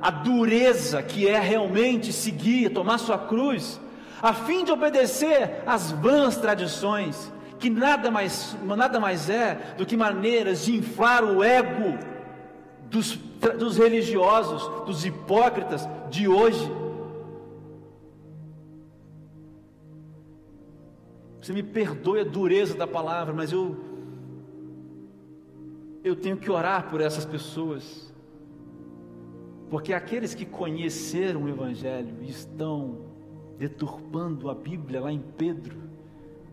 a 0.04 0.12
dureza 0.12 1.02
que 1.02 1.30
é 1.30 1.40
realmente 1.40 2.12
seguir, 2.12 2.74
tomar 2.74 2.98
sua 2.98 3.18
cruz, 3.18 3.80
a 4.22 4.34
fim 4.34 4.66
de 4.66 4.72
obedecer 4.72 5.64
às 5.66 5.92
vãs 5.94 6.36
tradições, 6.36 7.32
que 7.58 7.70
nada 7.70 8.12
mais, 8.12 8.54
nada 8.64 9.00
mais 9.00 9.30
é 9.30 9.76
do 9.78 9.86
que 9.86 9.96
maneiras 9.96 10.66
de 10.66 10.76
inflar 10.76 11.24
o 11.24 11.42
ego 11.42 11.98
dos, 12.90 13.16
dos 13.58 13.78
religiosos, 13.78 14.86
dos 14.86 15.06
hipócritas 15.06 15.88
de 16.10 16.28
hoje. 16.28 16.70
Você 21.42 21.54
me 21.54 21.64
perdoe 21.64 22.20
a 22.20 22.26
dureza 22.26 22.76
da 22.76 22.86
palavra, 22.86 23.34
mas 23.34 23.54
eu 23.54 23.78
eu 26.04 26.18
tenho 26.18 26.36
que 26.36 26.52
orar 26.52 26.90
por 26.90 27.00
essas 27.00 27.24
pessoas. 27.24 28.13
Porque 29.74 29.92
aqueles 29.92 30.36
que 30.36 30.46
conheceram 30.46 31.46
o 31.46 31.50
evangelho 31.50 32.18
e 32.22 32.30
estão 32.30 33.08
deturpando 33.58 34.48
a 34.48 34.54
Bíblia 34.54 35.02
lá 35.02 35.12
em 35.12 35.20
Pedro, 35.20 35.82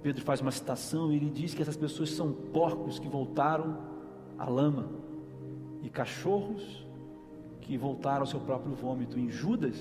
Pedro 0.03 0.25
faz 0.25 0.41
uma 0.41 0.51
citação 0.51 1.13
e 1.13 1.17
ele 1.17 1.29
diz 1.29 1.53
que 1.53 1.61
essas 1.61 1.77
pessoas 1.77 2.09
são 2.13 2.33
porcos 2.33 2.99
que 2.99 3.07
voltaram 3.07 3.77
à 4.39 4.49
lama 4.49 4.89
e 5.83 5.91
cachorros 5.91 6.87
que 7.61 7.77
voltaram 7.77 8.21
ao 8.21 8.27
seu 8.27 8.41
próprio 8.41 8.75
vômito. 8.75 9.19
Em 9.19 9.29
Judas, 9.29 9.77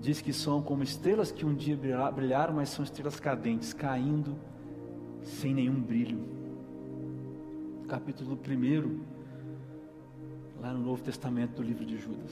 diz 0.00 0.20
que 0.20 0.32
são 0.32 0.62
como 0.62 0.84
estrelas 0.84 1.32
que 1.32 1.44
um 1.44 1.52
dia 1.52 1.76
brilharam, 2.14 2.54
mas 2.54 2.68
são 2.68 2.84
estrelas 2.84 3.18
cadentes, 3.18 3.72
caindo 3.72 4.36
sem 5.24 5.52
nenhum 5.52 5.80
brilho. 5.80 6.20
Capítulo 7.88 8.38
1, 8.38 9.11
lá 10.62 10.72
no 10.72 10.78
Novo 10.78 11.02
Testamento 11.02 11.56
do 11.56 11.62
livro 11.62 11.84
de 11.84 11.98
Judas. 11.98 12.30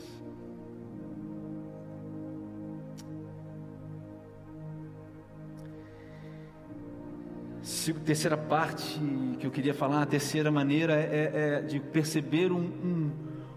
terceira 8.04 8.36
parte 8.36 9.00
que 9.38 9.46
eu 9.46 9.50
queria 9.50 9.74
falar, 9.74 10.02
a 10.02 10.06
terceira 10.06 10.50
maneira 10.50 10.94
é, 10.94 11.30
é 11.32 11.62
de 11.62 11.80
perceber 11.80 12.52
um, 12.52 12.58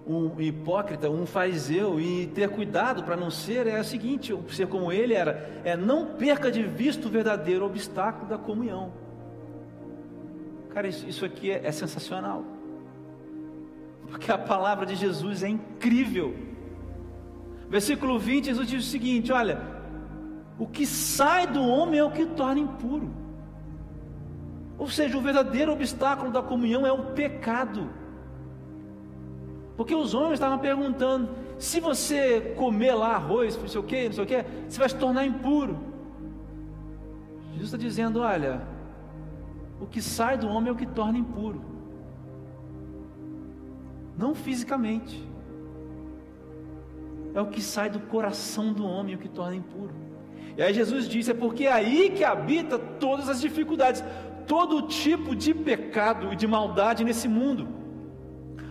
um, 0.07 0.15
um, 0.15 0.41
hipócrita, 0.41 1.09
um 1.09 1.25
fariseu 1.25 1.99
e 1.99 2.27
ter 2.27 2.49
cuidado 2.49 3.03
para 3.03 3.15
não 3.15 3.29
ser, 3.29 3.67
é 3.67 3.79
o 3.79 3.83
seguinte, 3.83 4.35
ser 4.49 4.67
como 4.67 4.91
ele 4.91 5.13
era, 5.13 5.61
é 5.63 5.75
não 5.75 6.05
perca 6.15 6.51
de 6.51 6.63
vista 6.63 7.07
o 7.07 7.11
verdadeiro 7.11 7.65
obstáculo 7.65 8.27
da 8.27 8.37
comunhão. 8.37 8.93
Cara, 10.69 10.87
isso, 10.87 11.07
isso 11.07 11.25
aqui 11.25 11.51
é, 11.51 11.61
é 11.65 11.71
sensacional, 11.71 12.43
porque 14.13 14.31
a 14.31 14.37
palavra 14.37 14.85
de 14.85 14.95
Jesus 14.95 15.41
é 15.41 15.49
incrível. 15.49 16.35
Versículo 17.67 18.19
20, 18.19 18.45
Jesus 18.45 18.67
diz 18.67 18.85
o 18.85 18.87
seguinte: 18.87 19.31
olha, 19.31 19.59
o 20.59 20.67
que 20.67 20.85
sai 20.85 21.47
do 21.47 21.63
homem 21.63 21.99
é 21.99 22.03
o 22.03 22.11
que 22.11 22.23
torna 22.27 22.59
impuro. 22.59 23.11
Ou 24.77 24.87
seja, 24.87 25.17
o 25.17 25.21
verdadeiro 25.21 25.71
obstáculo 25.71 26.31
da 26.31 26.43
comunhão 26.43 26.85
é 26.85 26.91
o 26.91 27.05
pecado. 27.13 27.89
Porque 29.75 29.95
os 29.95 30.13
homens 30.13 30.33
estavam 30.33 30.59
perguntando: 30.59 31.31
se 31.57 31.79
você 31.79 32.53
comer 32.55 32.93
lá 32.93 33.15
arroz, 33.15 33.57
não 33.57 33.67
sei 33.67 33.81
o 33.81 33.83
que, 33.83 34.05
não 34.05 34.13
sei 34.13 34.23
o 34.25 34.27
que, 34.27 34.45
você 34.69 34.77
vai 34.77 34.89
se 34.89 34.95
tornar 34.95 35.25
impuro. 35.25 35.79
Jesus 37.53 37.65
está 37.73 37.77
dizendo: 37.77 38.19
olha, 38.19 38.61
o 39.81 39.87
que 39.87 40.03
sai 40.03 40.37
do 40.37 40.47
homem 40.47 40.69
é 40.69 40.71
o 40.71 40.75
que 40.75 40.85
torna 40.85 41.17
impuro, 41.17 41.72
não 44.17 44.33
fisicamente, 44.35 45.27
é 47.33 47.41
o 47.41 47.47
que 47.47 47.61
sai 47.61 47.89
do 47.89 47.99
coração 47.99 48.71
do 48.71 48.85
homem 48.85 49.15
o 49.15 49.17
que 49.17 49.29
torna 49.29 49.55
impuro. 49.55 49.93
E 50.55 50.61
aí 50.61 50.73
Jesus 50.73 51.09
disse: 51.09 51.31
é 51.31 51.33
porque 51.33 51.65
é 51.65 51.71
aí 51.71 52.11
que 52.11 52.23
habita 52.23 52.77
todas 52.77 53.27
as 53.27 53.41
dificuldades 53.41 54.03
todo 54.47 54.83
tipo 54.83 55.35
de 55.35 55.53
pecado 55.53 56.31
e 56.31 56.35
de 56.35 56.47
maldade 56.47 57.03
nesse 57.03 57.27
mundo. 57.27 57.67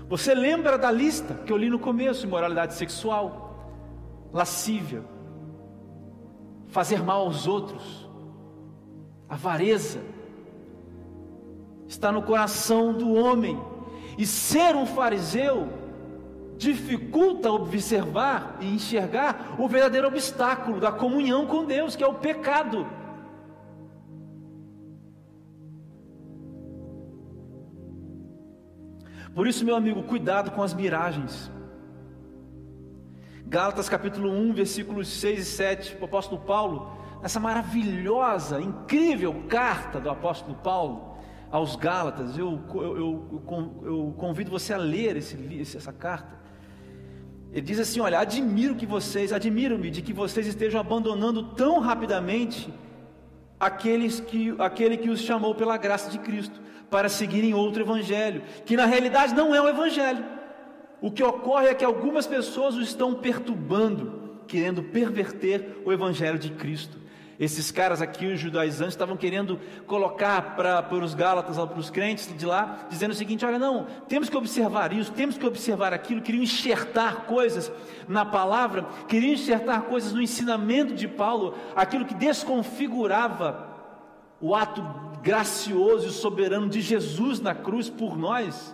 Você 0.08 0.34
lembra 0.34 0.76
da 0.76 0.90
lista 0.90 1.34
que 1.34 1.52
eu 1.52 1.56
li 1.56 1.70
no 1.70 1.78
começo: 1.78 2.26
imoralidade 2.26 2.74
sexual, 2.74 3.68
lascívia, 4.32 5.02
fazer 6.68 7.02
mal 7.02 7.22
aos 7.22 7.46
outros, 7.46 8.08
avareza, 9.28 10.00
está 11.88 12.12
no 12.12 12.22
coração 12.22 12.92
do 12.92 13.12
homem, 13.14 13.60
e 14.18 14.26
ser 14.26 14.76
um 14.76 14.86
fariseu 14.86 15.68
dificulta 16.56 17.50
observar 17.50 18.56
e 18.60 18.74
enxergar 18.74 19.56
o 19.58 19.66
verdadeiro 19.66 20.06
obstáculo 20.06 20.78
da 20.78 20.92
comunhão 20.92 21.46
com 21.46 21.64
Deus, 21.64 21.96
que 21.96 22.04
é 22.04 22.06
o 22.06 22.14
pecado. 22.14 22.86
Por 29.34 29.46
isso, 29.46 29.64
meu 29.64 29.74
amigo, 29.74 30.02
cuidado 30.02 30.50
com 30.50 30.62
as 30.62 30.74
miragens. 30.74 31.50
Gálatas 33.46 33.88
capítulo 33.88 34.30
1, 34.30 34.52
versículos 34.52 35.08
6 35.08 35.40
e 35.40 35.44
7, 35.44 35.98
o 36.00 36.04
apóstolo 36.04 36.40
Paulo, 36.42 36.96
essa 37.22 37.40
maravilhosa, 37.40 38.60
incrível 38.60 39.44
carta 39.48 39.98
do 39.98 40.10
apóstolo 40.10 40.54
Paulo 40.56 41.11
aos 41.52 41.76
Gálatas, 41.76 42.38
eu, 42.38 42.58
eu, 42.74 42.96
eu, 42.96 43.82
eu 43.84 44.14
convido 44.16 44.50
você 44.50 44.72
a 44.72 44.78
ler 44.78 45.18
esse, 45.18 45.36
essa 45.76 45.92
carta. 45.92 46.40
Ele 47.52 47.60
diz 47.60 47.78
assim: 47.78 48.00
Olha, 48.00 48.18
admiro 48.18 48.74
que 48.74 48.86
vocês, 48.86 49.34
admiro-me 49.34 49.90
de 49.90 50.00
que 50.00 50.14
vocês 50.14 50.46
estejam 50.46 50.80
abandonando 50.80 51.42
tão 51.50 51.78
rapidamente 51.78 52.72
aqueles 53.60 54.18
que, 54.18 54.54
aquele 54.58 54.96
que 54.96 55.10
os 55.10 55.20
chamou 55.20 55.54
pela 55.54 55.76
graça 55.76 56.10
de 56.10 56.18
Cristo 56.18 56.58
para 56.90 57.10
seguirem 57.10 57.52
outro 57.52 57.82
evangelho, 57.82 58.42
que 58.64 58.74
na 58.74 58.86
realidade 58.86 59.34
não 59.34 59.54
é 59.54 59.60
o 59.60 59.68
evangelho. 59.68 60.24
O 61.02 61.10
que 61.10 61.22
ocorre 61.22 61.66
é 61.66 61.74
que 61.74 61.84
algumas 61.84 62.26
pessoas 62.26 62.76
o 62.76 62.80
estão 62.80 63.12
perturbando, 63.12 64.40
querendo 64.46 64.82
perverter 64.82 65.82
o 65.84 65.92
evangelho 65.92 66.38
de 66.38 66.50
Cristo. 66.50 67.01
Esses 67.42 67.72
caras 67.72 68.00
aqui, 68.00 68.26
os 68.26 68.38
judaizantes, 68.38 68.94
estavam 68.94 69.16
querendo 69.16 69.58
colocar 69.84 70.54
para, 70.54 70.80
para 70.80 71.04
os 71.04 71.12
Gálatas, 71.12 71.56
para 71.56 71.76
os 71.76 71.90
crentes 71.90 72.32
de 72.38 72.46
lá, 72.46 72.86
dizendo 72.88 73.10
o 73.10 73.16
seguinte: 73.16 73.44
olha, 73.44 73.58
não, 73.58 73.84
temos 74.08 74.28
que 74.28 74.36
observar 74.36 74.92
isso, 74.92 75.10
temos 75.10 75.36
que 75.36 75.44
observar 75.44 75.92
aquilo. 75.92 76.22
Queriam 76.22 76.44
enxertar 76.44 77.26
coisas 77.26 77.72
na 78.06 78.24
palavra, 78.24 78.86
queriam 79.08 79.32
enxertar 79.32 79.82
coisas 79.86 80.12
no 80.12 80.22
ensinamento 80.22 80.94
de 80.94 81.08
Paulo, 81.08 81.56
aquilo 81.74 82.04
que 82.04 82.14
desconfigurava 82.14 83.66
o 84.40 84.54
ato 84.54 84.80
gracioso 85.20 86.06
e 86.06 86.12
soberano 86.12 86.68
de 86.68 86.80
Jesus 86.80 87.40
na 87.40 87.56
cruz 87.56 87.90
por 87.90 88.16
nós. 88.16 88.72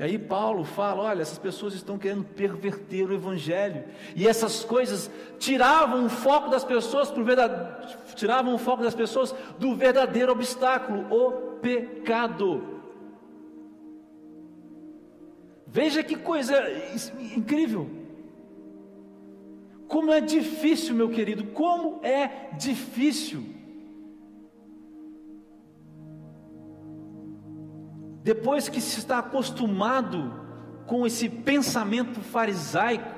E 0.00 0.02
aí 0.02 0.18
Paulo 0.18 0.64
fala: 0.64 1.02
olha, 1.02 1.20
essas 1.20 1.38
pessoas 1.38 1.74
estão 1.74 1.98
querendo 1.98 2.24
perverter 2.24 3.06
o 3.06 3.12
Evangelho, 3.12 3.84
e 4.16 4.26
essas 4.26 4.64
coisas 4.64 5.10
tiravam 5.38 6.06
o 6.06 6.08
foco 6.08 6.48
das 6.48 6.64
pessoas 6.64 7.10
pro 7.10 7.22
verdade... 7.22 8.14
tiravam 8.14 8.54
o 8.54 8.58
foco 8.58 8.82
das 8.82 8.94
pessoas 8.94 9.34
do 9.58 9.76
verdadeiro 9.76 10.32
obstáculo, 10.32 11.06
o 11.14 11.32
pecado. 11.58 12.80
Veja 15.66 16.02
que 16.02 16.16
coisa 16.16 16.56
incrível. 17.36 17.90
Como 19.86 20.10
é 20.10 20.22
difícil, 20.22 20.94
meu 20.94 21.10
querido, 21.10 21.44
como 21.48 22.00
é 22.02 22.48
difícil 22.56 23.59
Depois 28.22 28.68
que 28.68 28.80
se 28.80 28.98
está 28.98 29.18
acostumado 29.18 30.32
com 30.86 31.06
esse 31.06 31.28
pensamento 31.28 32.20
farisaico, 32.20 33.08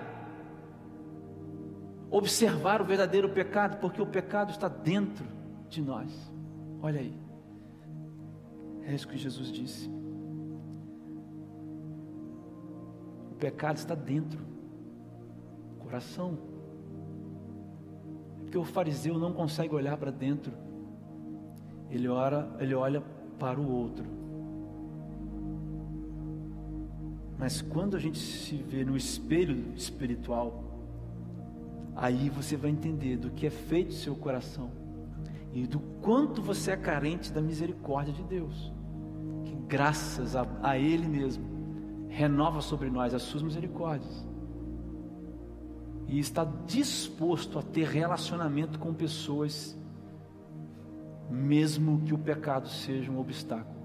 observar 2.10 2.82
o 2.82 2.84
verdadeiro 2.84 3.28
pecado, 3.30 3.78
porque 3.80 4.00
o 4.00 4.06
pecado 4.06 4.50
está 4.50 4.68
dentro 4.68 5.26
de 5.68 5.80
nós. 5.80 6.12
Olha 6.80 7.00
aí, 7.00 7.14
é 8.82 8.94
isso 8.94 9.08
que 9.08 9.16
Jesus 9.16 9.50
disse. 9.50 9.90
O 13.30 13.34
pecado 13.36 13.78
está 13.78 13.94
dentro, 13.94 14.44
coração. 15.80 16.38
Porque 18.42 18.58
o 18.58 18.64
fariseu 18.64 19.18
não 19.18 19.32
consegue 19.32 19.74
olhar 19.74 19.96
para 19.96 20.10
dentro, 20.10 20.52
ele, 21.90 22.06
ora, 22.06 22.54
ele 22.60 22.74
olha 22.74 23.02
para 23.38 23.58
o 23.58 23.70
outro. 23.70 24.21
Mas 27.42 27.60
quando 27.60 27.96
a 27.96 27.98
gente 27.98 28.20
se 28.20 28.54
vê 28.54 28.84
no 28.84 28.96
espelho 28.96 29.74
espiritual, 29.74 30.62
aí 31.96 32.30
você 32.30 32.56
vai 32.56 32.70
entender 32.70 33.16
do 33.16 33.30
que 33.30 33.48
é 33.48 33.50
feito 33.50 33.94
seu 33.94 34.14
coração 34.14 34.70
e 35.52 35.66
do 35.66 35.80
quanto 35.80 36.40
você 36.40 36.70
é 36.70 36.76
carente 36.76 37.32
da 37.32 37.40
misericórdia 37.40 38.14
de 38.14 38.22
Deus, 38.22 38.72
que 39.44 39.56
graças 39.66 40.36
a, 40.36 40.46
a 40.62 40.78
Ele 40.78 41.08
mesmo 41.08 42.06
renova 42.08 42.60
sobre 42.60 42.88
nós 42.88 43.12
as 43.12 43.22
suas 43.22 43.42
misericórdias 43.42 44.24
e 46.06 46.20
está 46.20 46.44
disposto 46.64 47.58
a 47.58 47.62
ter 47.62 47.88
relacionamento 47.88 48.78
com 48.78 48.94
pessoas, 48.94 49.76
mesmo 51.28 52.02
que 52.02 52.14
o 52.14 52.18
pecado 52.18 52.68
seja 52.68 53.10
um 53.10 53.18
obstáculo. 53.18 53.81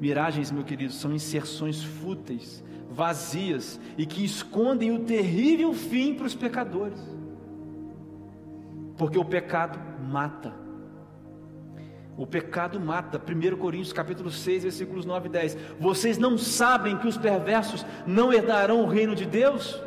Miragens, 0.00 0.50
meu 0.50 0.64
querido, 0.64 0.92
são 0.92 1.12
inserções 1.12 1.82
fúteis, 1.82 2.62
vazias 2.90 3.80
e 3.96 4.06
que 4.06 4.24
escondem 4.24 4.92
o 4.92 5.00
terrível 5.00 5.72
fim 5.72 6.14
para 6.14 6.26
os 6.26 6.34
pecadores. 6.34 7.00
Porque 8.96 9.18
o 9.18 9.24
pecado 9.24 9.78
mata. 10.08 10.52
O 12.16 12.26
pecado 12.26 12.80
mata. 12.80 13.20
1 13.20 13.56
Coríntios 13.56 13.92
capítulo 13.92 14.30
6, 14.30 14.64
versículos 14.64 15.04
9 15.04 15.28
e 15.28 15.30
10. 15.30 15.56
Vocês 15.78 16.18
não 16.18 16.36
sabem 16.36 16.98
que 16.98 17.06
os 17.06 17.16
perversos 17.16 17.86
não 18.06 18.32
herdarão 18.32 18.82
o 18.82 18.88
reino 18.88 19.14
de 19.14 19.24
Deus? 19.24 19.80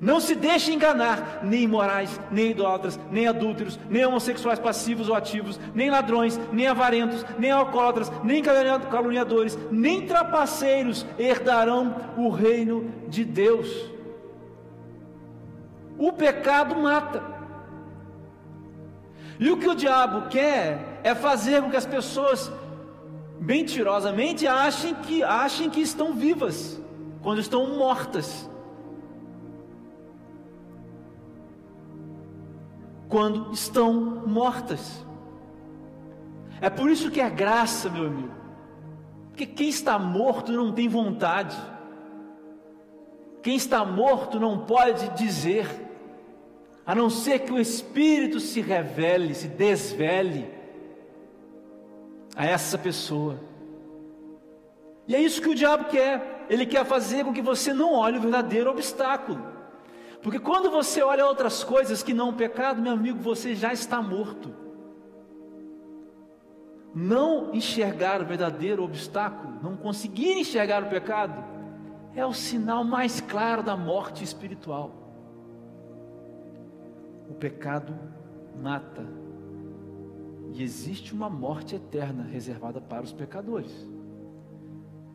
Não 0.00 0.18
se 0.18 0.34
deixe 0.34 0.72
enganar, 0.72 1.40
nem 1.42 1.64
imorais, 1.64 2.18
nem 2.30 2.52
idólatras, 2.52 2.98
nem 3.10 3.28
adúlteros, 3.28 3.78
nem 3.90 4.06
homossexuais 4.06 4.58
passivos 4.58 5.10
ou 5.10 5.14
ativos, 5.14 5.60
nem 5.74 5.90
ladrões, 5.90 6.40
nem 6.50 6.66
avarentos, 6.66 7.24
nem 7.38 7.50
alcoólatras, 7.50 8.10
nem 8.24 8.42
caluniadores, 8.42 9.58
nem 9.70 10.06
trapaceiros 10.06 11.04
herdarão 11.18 11.94
o 12.16 12.30
reino 12.30 12.90
de 13.08 13.26
Deus. 13.26 13.68
O 15.98 16.10
pecado 16.12 16.74
mata. 16.76 17.22
E 19.38 19.50
o 19.50 19.58
que 19.58 19.68
o 19.68 19.74
diabo 19.74 20.28
quer 20.28 21.00
é 21.04 21.14
fazer 21.14 21.60
com 21.60 21.70
que 21.70 21.76
as 21.76 21.86
pessoas 21.86 22.50
mentirosamente 23.38 24.46
achem 24.46 24.94
que 24.94 25.22
achem 25.22 25.68
que 25.68 25.80
estão 25.80 26.14
vivas 26.14 26.80
quando 27.22 27.40
estão 27.40 27.76
mortas. 27.76 28.48
Quando 33.10 33.52
estão 33.52 33.92
mortas. 34.24 35.04
É 36.60 36.70
por 36.70 36.88
isso 36.88 37.10
que 37.10 37.20
é 37.20 37.28
graça, 37.28 37.90
meu 37.90 38.06
amigo. 38.06 38.34
Porque 39.28 39.44
quem 39.44 39.68
está 39.68 39.98
morto 39.98 40.52
não 40.52 40.72
tem 40.72 40.88
vontade. 40.88 41.56
Quem 43.42 43.56
está 43.56 43.84
morto 43.84 44.38
não 44.38 44.64
pode 44.64 45.08
dizer, 45.10 45.66
a 46.86 46.94
não 46.94 47.10
ser 47.10 47.40
que 47.40 47.52
o 47.52 47.58
Espírito 47.58 48.38
se 48.38 48.60
revele, 48.60 49.34
se 49.34 49.48
desvele 49.48 50.48
a 52.36 52.46
essa 52.46 52.78
pessoa. 52.78 53.40
E 55.08 55.16
é 55.16 55.20
isso 55.20 55.42
que 55.42 55.48
o 55.48 55.54
diabo 55.54 55.86
quer. 55.86 56.46
Ele 56.48 56.64
quer 56.64 56.84
fazer 56.84 57.24
com 57.24 57.32
que 57.32 57.42
você 57.42 57.72
não 57.72 57.94
olhe 57.94 58.18
o 58.18 58.20
verdadeiro 58.20 58.70
obstáculo. 58.70 59.59
Porque 60.22 60.38
quando 60.38 60.70
você 60.70 61.02
olha 61.02 61.26
outras 61.26 61.64
coisas 61.64 62.02
que 62.02 62.12
não 62.12 62.30
o 62.30 62.34
pecado, 62.34 62.82
meu 62.82 62.92
amigo, 62.92 63.18
você 63.18 63.54
já 63.54 63.72
está 63.72 64.02
morto. 64.02 64.54
Não 66.94 67.54
enxergar 67.54 68.20
o 68.20 68.26
verdadeiro 68.26 68.82
obstáculo, 68.82 69.54
não 69.62 69.76
conseguir 69.76 70.32
enxergar 70.32 70.82
o 70.82 70.90
pecado, 70.90 71.42
é 72.14 72.26
o 72.26 72.34
sinal 72.34 72.84
mais 72.84 73.20
claro 73.20 73.62
da 73.62 73.76
morte 73.76 74.22
espiritual. 74.22 74.90
O 77.30 77.34
pecado 77.34 77.96
mata, 78.60 79.06
e 80.52 80.62
existe 80.62 81.14
uma 81.14 81.30
morte 81.30 81.76
eterna 81.76 82.24
reservada 82.24 82.80
para 82.80 83.04
os 83.04 83.12
pecadores. 83.12 83.88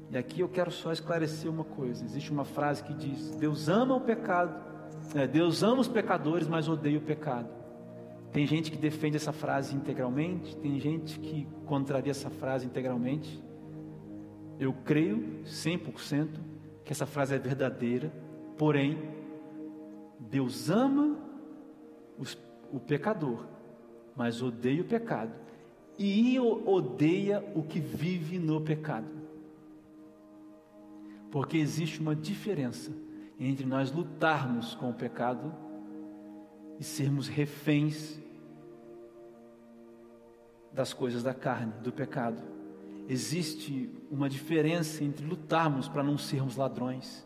E 0.10 0.18
aqui 0.18 0.40
eu 0.40 0.48
quero 0.48 0.72
só 0.72 0.94
esclarecer 0.94 1.52
uma 1.52 1.66
coisa: 1.66 2.06
existe 2.06 2.32
uma 2.32 2.46
frase 2.46 2.82
que 2.84 2.94
diz: 2.94 3.32
Deus 3.36 3.68
ama 3.68 3.96
o 3.96 4.02
pecado 4.02 4.75
é, 5.14 5.28
Deus 5.28 5.62
ama 5.62 5.82
os 5.82 5.88
pecadores, 5.88 6.48
mas 6.48 6.68
odeia 6.68 6.98
o 6.98 7.02
pecado. 7.02 7.50
Tem 8.32 8.46
gente 8.46 8.72
que 8.72 8.78
defende 8.78 9.16
essa 9.16 9.32
frase 9.32 9.76
integralmente, 9.76 10.58
tem 10.58 10.80
gente 10.80 11.20
que 11.20 11.48
contraria 11.66 12.12
essa 12.12 12.30
frase 12.30 12.66
integralmente. 12.66 13.42
Eu 14.60 14.74
creio 14.74 15.42
100% 15.46 16.30
que 16.84 16.92
essa 16.92 17.06
frase 17.06 17.36
é 17.36 17.38
verdadeira, 17.38 18.12
porém, 18.58 18.98
Deus 20.20 20.70
ama 20.70 21.18
os, 22.18 22.38
o 22.72 22.80
pecador, 22.80 23.46
mas 24.16 24.42
odeia 24.42 24.82
o 24.82 24.86
pecado, 24.86 25.34
e 25.98 26.38
odeia 26.40 27.44
o 27.56 27.64
que 27.64 27.80
vive 27.80 28.38
no 28.38 28.60
pecado, 28.62 29.08
porque 31.32 31.58
existe 31.58 32.00
uma 32.02 32.16
diferença 32.16 32.92
entre 33.40 33.66
nós 33.66 33.92
lutarmos 33.92 34.76
com 34.76 34.90
o 34.90 34.94
pecado 34.94 35.54
e 36.80 36.84
sermos 36.84 37.28
reféns 37.28 38.20
das 40.72 40.94
coisas 40.94 41.24
da 41.24 41.34
carne, 41.34 41.74
do 41.82 41.92
pecado. 41.92 42.42
Existe 43.08 43.90
uma 44.12 44.30
diferença 44.30 45.04
entre 45.04 45.26
lutarmos 45.26 45.88
para 45.88 46.04
não 46.04 46.18
sermos 46.18 46.56
ladrões, 46.56 47.26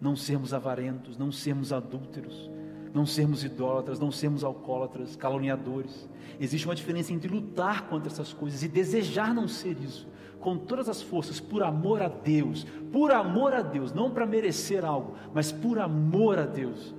não 0.00 0.16
sermos 0.16 0.52
avarentos, 0.52 1.16
não 1.16 1.30
sermos 1.30 1.72
adúlteros, 1.72 2.50
não 2.92 3.06
sermos 3.06 3.44
idólatras, 3.44 3.98
não 3.98 4.10
sermos 4.10 4.42
alcoólatras, 4.42 5.16
caluniadores. 5.16 6.08
Existe 6.40 6.66
uma 6.66 6.74
diferença 6.74 7.12
entre 7.12 7.32
lutar 7.32 7.88
contra 7.88 8.10
essas 8.10 8.32
coisas 8.32 8.62
e 8.62 8.68
desejar 8.68 9.34
não 9.34 9.46
ser 9.46 9.76
isso 9.80 10.06
com 10.40 10.56
todas 10.56 10.88
as 10.88 11.02
forças, 11.02 11.38
por 11.38 11.62
amor 11.62 12.00
a 12.00 12.08
Deus, 12.08 12.66
por 12.90 13.12
amor 13.12 13.52
a 13.52 13.60
Deus, 13.60 13.92
não 13.92 14.10
para 14.10 14.24
merecer 14.24 14.84
algo, 14.84 15.14
mas 15.34 15.52
por 15.52 15.78
amor 15.78 16.38
a 16.38 16.46
Deus. 16.46 16.94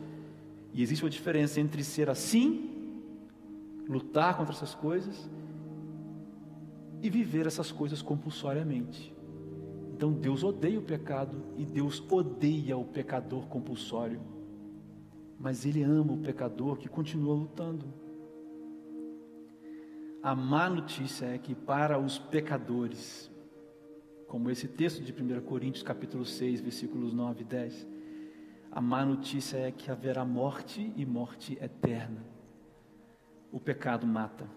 E 0.73 0.81
existe 0.81 1.03
uma 1.03 1.09
diferença 1.09 1.59
entre 1.59 1.83
ser 1.83 2.09
assim, 2.09 2.69
lutar 3.89 4.37
contra 4.37 4.53
essas 4.53 4.75
coisas, 4.75 5.29
e 7.01 7.09
viver 7.09 7.47
essas 7.47 7.71
coisas 7.71 8.01
compulsoriamente. 8.01 9.11
Então 9.95 10.13
Deus 10.13 10.43
odeia 10.43 10.79
o 10.79 10.83
pecado 10.83 11.43
e 11.57 11.65
Deus 11.65 12.01
odeia 12.09 12.77
o 12.77 12.85
pecador 12.85 13.47
compulsório. 13.47 14.19
Mas 15.41 15.65
Ele 15.65 15.81
ama 15.81 16.13
o 16.13 16.17
pecador 16.17 16.77
que 16.77 16.87
continua 16.87 17.33
lutando. 17.33 17.91
A 20.21 20.35
má 20.35 20.69
notícia 20.69 21.25
é 21.25 21.39
que 21.39 21.55
para 21.55 21.97
os 21.97 22.19
pecadores, 22.19 23.31
como 24.27 24.51
esse 24.51 24.67
texto 24.67 25.01
de 25.01 25.11
1 25.11 25.41
Coríntios 25.41 25.81
capítulo 25.81 26.23
6, 26.23 26.61
versículos 26.61 27.11
9 27.11 27.41
e 27.41 27.43
10. 27.43 27.87
A 28.71 28.79
má 28.79 29.03
notícia 29.03 29.57
é 29.57 29.71
que 29.71 29.89
haverá 29.89 30.23
morte 30.23 30.93
e 30.95 31.05
morte 31.07 31.57
eterna. 31.59 32.23
O 33.51 33.59
pecado 33.59 34.05
mata. 34.05 34.47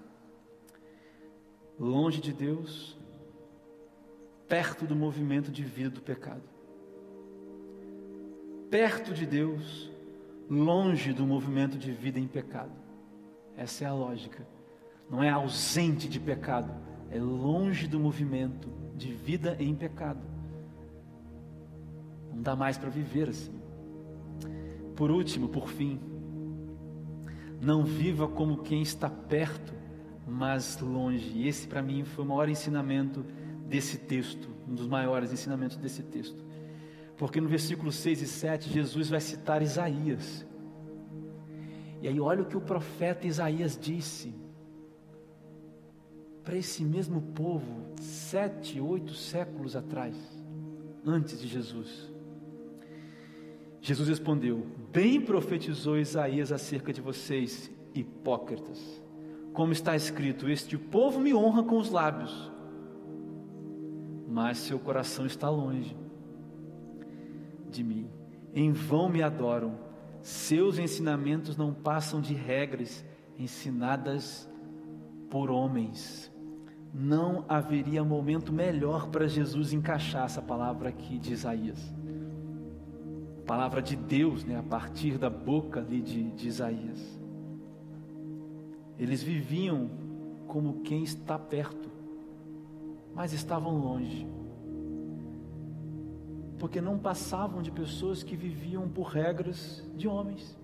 Longe 1.80 2.20
de 2.20 2.32
Deus, 2.32 2.96
perto 4.46 4.84
do 4.84 4.94
movimento 4.94 5.50
de 5.50 5.64
vida 5.64 5.90
do 5.90 6.02
pecado. 6.02 6.44
Perto 8.70 9.14
de 9.14 9.24
Deus, 9.24 9.93
longe 10.48 11.12
do 11.12 11.26
movimento 11.26 11.78
de 11.78 11.92
vida 11.92 12.18
em 12.18 12.26
pecado. 12.26 12.72
Essa 13.56 13.84
é 13.84 13.86
a 13.86 13.92
lógica. 13.92 14.46
Não 15.10 15.22
é 15.22 15.30
ausente 15.30 16.08
de 16.08 16.18
pecado, 16.18 16.72
é 17.10 17.18
longe 17.18 17.86
do 17.86 18.00
movimento 18.00 18.68
de 18.96 19.12
vida 19.12 19.56
em 19.60 19.74
pecado. 19.74 20.20
Não 22.32 22.42
dá 22.42 22.56
mais 22.56 22.78
para 22.78 22.90
viver 22.90 23.28
assim. 23.28 23.54
Por 24.96 25.10
último, 25.10 25.48
por 25.48 25.68
fim, 25.68 26.00
não 27.60 27.84
viva 27.84 28.28
como 28.28 28.58
quem 28.58 28.82
está 28.82 29.08
perto, 29.08 29.72
mas 30.26 30.78
longe. 30.80 31.46
Esse 31.46 31.66
para 31.66 31.82
mim 31.82 32.04
foi 32.04 32.24
o 32.24 32.28
maior 32.28 32.48
ensinamento 32.48 33.24
desse 33.66 33.98
texto, 33.98 34.48
um 34.68 34.74
dos 34.74 34.86
maiores 34.86 35.32
ensinamentos 35.32 35.76
desse 35.76 36.02
texto. 36.02 36.43
Porque 37.16 37.40
no 37.40 37.48
versículo 37.48 37.92
6 37.92 38.22
e 38.22 38.26
7, 38.26 38.70
Jesus 38.70 39.08
vai 39.08 39.20
citar 39.20 39.62
Isaías. 39.62 40.46
E 42.02 42.08
aí 42.08 42.20
olha 42.20 42.42
o 42.42 42.46
que 42.46 42.56
o 42.56 42.60
profeta 42.60 43.26
Isaías 43.26 43.78
disse 43.80 44.34
para 46.42 46.56
esse 46.56 46.84
mesmo 46.84 47.22
povo 47.22 47.94
sete, 47.98 48.78
oito 48.78 49.14
séculos 49.14 49.74
atrás, 49.74 50.14
antes 51.06 51.40
de 51.40 51.48
Jesus. 51.48 52.12
Jesus 53.80 54.08
respondeu: 54.08 54.66
Bem 54.92 55.20
profetizou 55.20 55.96
Isaías 55.96 56.52
acerca 56.52 56.92
de 56.92 57.00
vocês, 57.00 57.70
hipócritas. 57.94 59.02
Como 59.54 59.72
está 59.72 59.96
escrito: 59.96 60.48
Este 60.50 60.76
povo 60.76 61.20
me 61.20 61.32
honra 61.32 61.62
com 61.62 61.78
os 61.78 61.90
lábios, 61.90 62.52
mas 64.28 64.58
seu 64.58 64.78
coração 64.78 65.24
está 65.24 65.48
longe 65.48 66.03
de 67.74 67.84
mim. 67.84 68.08
Em 68.54 68.72
vão 68.72 69.08
me 69.08 69.22
adoram, 69.22 69.78
seus 70.20 70.78
ensinamentos 70.78 71.56
não 71.56 71.74
passam 71.74 72.20
de 72.20 72.34
regras 72.34 73.04
ensinadas 73.38 74.48
por 75.28 75.50
homens 75.50 76.32
não 76.94 77.44
haveria 77.48 78.04
momento 78.04 78.52
melhor 78.52 79.08
para 79.08 79.26
Jesus 79.26 79.72
encaixar 79.72 80.26
essa 80.26 80.40
palavra 80.40 80.90
aqui 80.90 81.18
de 81.18 81.32
Isaías. 81.32 81.92
Palavra 83.44 83.82
de 83.82 83.96
Deus, 83.96 84.44
né, 84.44 84.56
a 84.56 84.62
partir 84.62 85.18
da 85.18 85.28
boca 85.28 85.80
ali 85.80 86.00
de, 86.00 86.30
de 86.30 86.46
Isaías. 86.46 87.20
Eles 88.96 89.24
viviam 89.24 89.90
como 90.46 90.82
quem 90.82 91.02
está 91.02 91.36
perto, 91.36 91.90
mas 93.12 93.32
estavam 93.32 93.76
longe. 93.76 94.24
Porque 96.58 96.80
não 96.80 96.98
passavam 96.98 97.62
de 97.62 97.70
pessoas 97.70 98.22
que 98.22 98.36
viviam 98.36 98.88
por 98.88 99.08
regras 99.08 99.84
de 99.96 100.08
homens. 100.08 100.58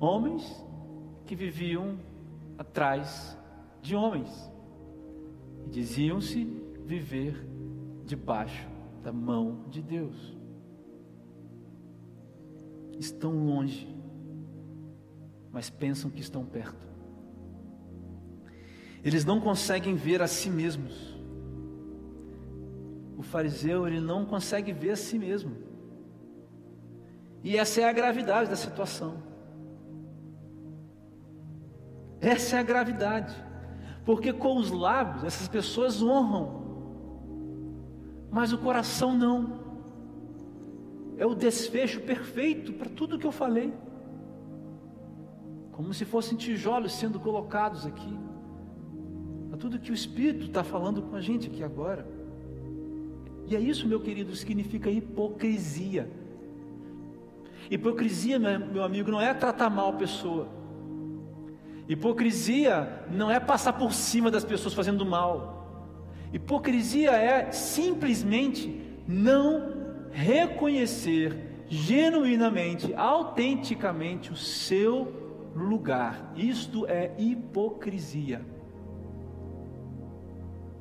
Homens 0.00 0.64
que 1.26 1.34
viviam 1.34 1.98
atrás 2.56 3.36
de 3.82 3.94
homens 3.94 4.50
e 5.66 5.70
diziam-se 5.70 6.44
viver 6.84 7.46
debaixo 8.04 8.66
da 9.02 9.12
mão 9.12 9.64
de 9.68 9.82
Deus. 9.82 10.36
Estão 12.98 13.46
longe, 13.46 13.86
mas 15.52 15.70
pensam 15.70 16.10
que 16.10 16.20
estão 16.20 16.44
perto. 16.44 16.88
Eles 19.04 19.24
não 19.24 19.40
conseguem 19.40 19.94
ver 19.94 20.20
a 20.20 20.26
si 20.26 20.50
mesmos. 20.50 21.17
O 23.18 23.22
fariseu, 23.22 23.84
ele 23.84 24.00
não 24.00 24.24
consegue 24.24 24.72
ver 24.72 24.92
a 24.92 24.96
si 24.96 25.18
mesmo. 25.18 25.56
E 27.42 27.56
essa 27.56 27.80
é 27.80 27.84
a 27.84 27.92
gravidade 27.92 28.48
da 28.48 28.54
situação. 28.54 29.16
Essa 32.20 32.56
é 32.56 32.60
a 32.60 32.62
gravidade. 32.62 33.34
Porque 34.04 34.32
com 34.32 34.56
os 34.56 34.70
lábios 34.70 35.24
essas 35.24 35.48
pessoas 35.48 36.00
honram, 36.00 36.62
mas 38.30 38.52
o 38.52 38.58
coração 38.58 39.16
não. 39.16 39.66
É 41.16 41.26
o 41.26 41.34
desfecho 41.34 42.00
perfeito 42.02 42.72
para 42.72 42.88
tudo 42.88 43.18
que 43.18 43.26
eu 43.26 43.32
falei. 43.32 43.74
Como 45.72 45.92
se 45.92 46.04
fossem 46.04 46.38
tijolos 46.38 46.92
sendo 46.92 47.18
colocados 47.18 47.84
aqui. 47.84 48.16
Para 49.48 49.58
tudo 49.58 49.80
que 49.80 49.90
o 49.90 49.94
Espírito 49.94 50.46
está 50.46 50.62
falando 50.62 51.02
com 51.02 51.16
a 51.16 51.20
gente 51.20 51.48
aqui 51.48 51.64
agora. 51.64 52.17
E 53.48 53.56
é 53.56 53.60
isso, 53.60 53.88
meu 53.88 53.98
querido, 54.00 54.36
significa 54.36 54.90
hipocrisia. 54.90 56.10
Hipocrisia, 57.70 58.38
meu 58.38 58.82
amigo, 58.82 59.10
não 59.10 59.20
é 59.20 59.32
tratar 59.32 59.70
mal 59.70 59.90
a 59.90 59.94
pessoa. 59.94 60.48
Hipocrisia 61.88 63.06
não 63.10 63.30
é 63.30 63.40
passar 63.40 63.72
por 63.72 63.94
cima 63.94 64.30
das 64.30 64.44
pessoas 64.44 64.74
fazendo 64.74 65.06
mal. 65.06 65.86
Hipocrisia 66.30 67.12
é 67.12 67.50
simplesmente 67.50 68.82
não 69.06 69.72
reconhecer 70.10 71.64
genuinamente, 71.68 72.92
autenticamente 72.94 74.30
o 74.30 74.36
seu 74.36 75.50
lugar. 75.54 76.32
Isto 76.36 76.86
é 76.86 77.12
hipocrisia. 77.18 78.42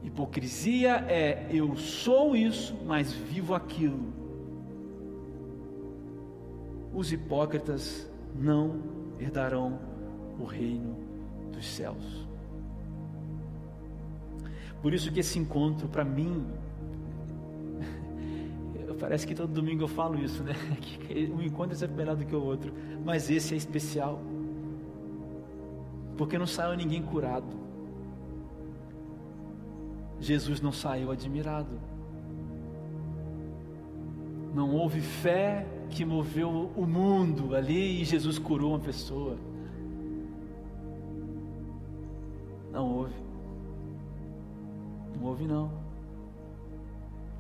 Hipocrisia 0.08 1.06
é 1.10 1.48
eu 1.52 1.76
sou 1.76 2.34
isso, 2.34 2.74
mas 2.86 3.12
vivo 3.12 3.54
aquilo. 3.54 4.00
Os 6.94 7.12
hipócritas 7.12 8.10
não 8.34 8.82
herdarão 9.20 9.78
o 10.40 10.46
reino 10.46 10.96
dos 11.52 11.68
céus. 11.68 12.26
Por 14.82 14.94
isso 14.94 15.12
que 15.12 15.20
esse 15.20 15.38
encontro 15.38 15.90
para 15.90 16.06
mim 16.06 16.46
parece 18.98 19.28
que 19.28 19.36
todo 19.36 19.52
domingo 19.52 19.84
eu 19.84 19.90
falo 19.90 20.18
isso, 20.18 20.42
né? 20.42 20.54
Que 20.80 21.30
um 21.30 21.42
encontro 21.42 21.74
é 21.74 21.78
sempre 21.78 21.98
melhor 21.98 22.16
do 22.16 22.26
que 22.26 22.36
o 22.36 22.42
outro, 22.42 22.74
mas 23.04 23.30
esse 23.30 23.54
é 23.54 23.58
especial. 23.58 24.22
Porque 26.18 26.38
não 26.38 26.48
saiu 26.48 26.78
ninguém 26.78 27.04
curado. 27.04 27.67
Jesus 30.20 30.62
não 30.62 30.72
saiu 30.72 31.12
admirado. 31.12 31.80
Não 34.54 34.74
houve 34.74 35.02
fé 35.02 35.68
que 35.90 36.04
moveu 36.04 36.72
o 36.76 36.86
mundo 36.86 37.56
ali 37.56 38.02
e 38.02 38.06
Jesus 38.06 38.40
curou 38.40 38.72
uma 38.72 38.80
pessoa. 38.80 39.38
Não 42.72 42.98
houve. 42.98 43.16
Não 45.16 45.28
houve 45.28 45.46
não. 45.46 45.72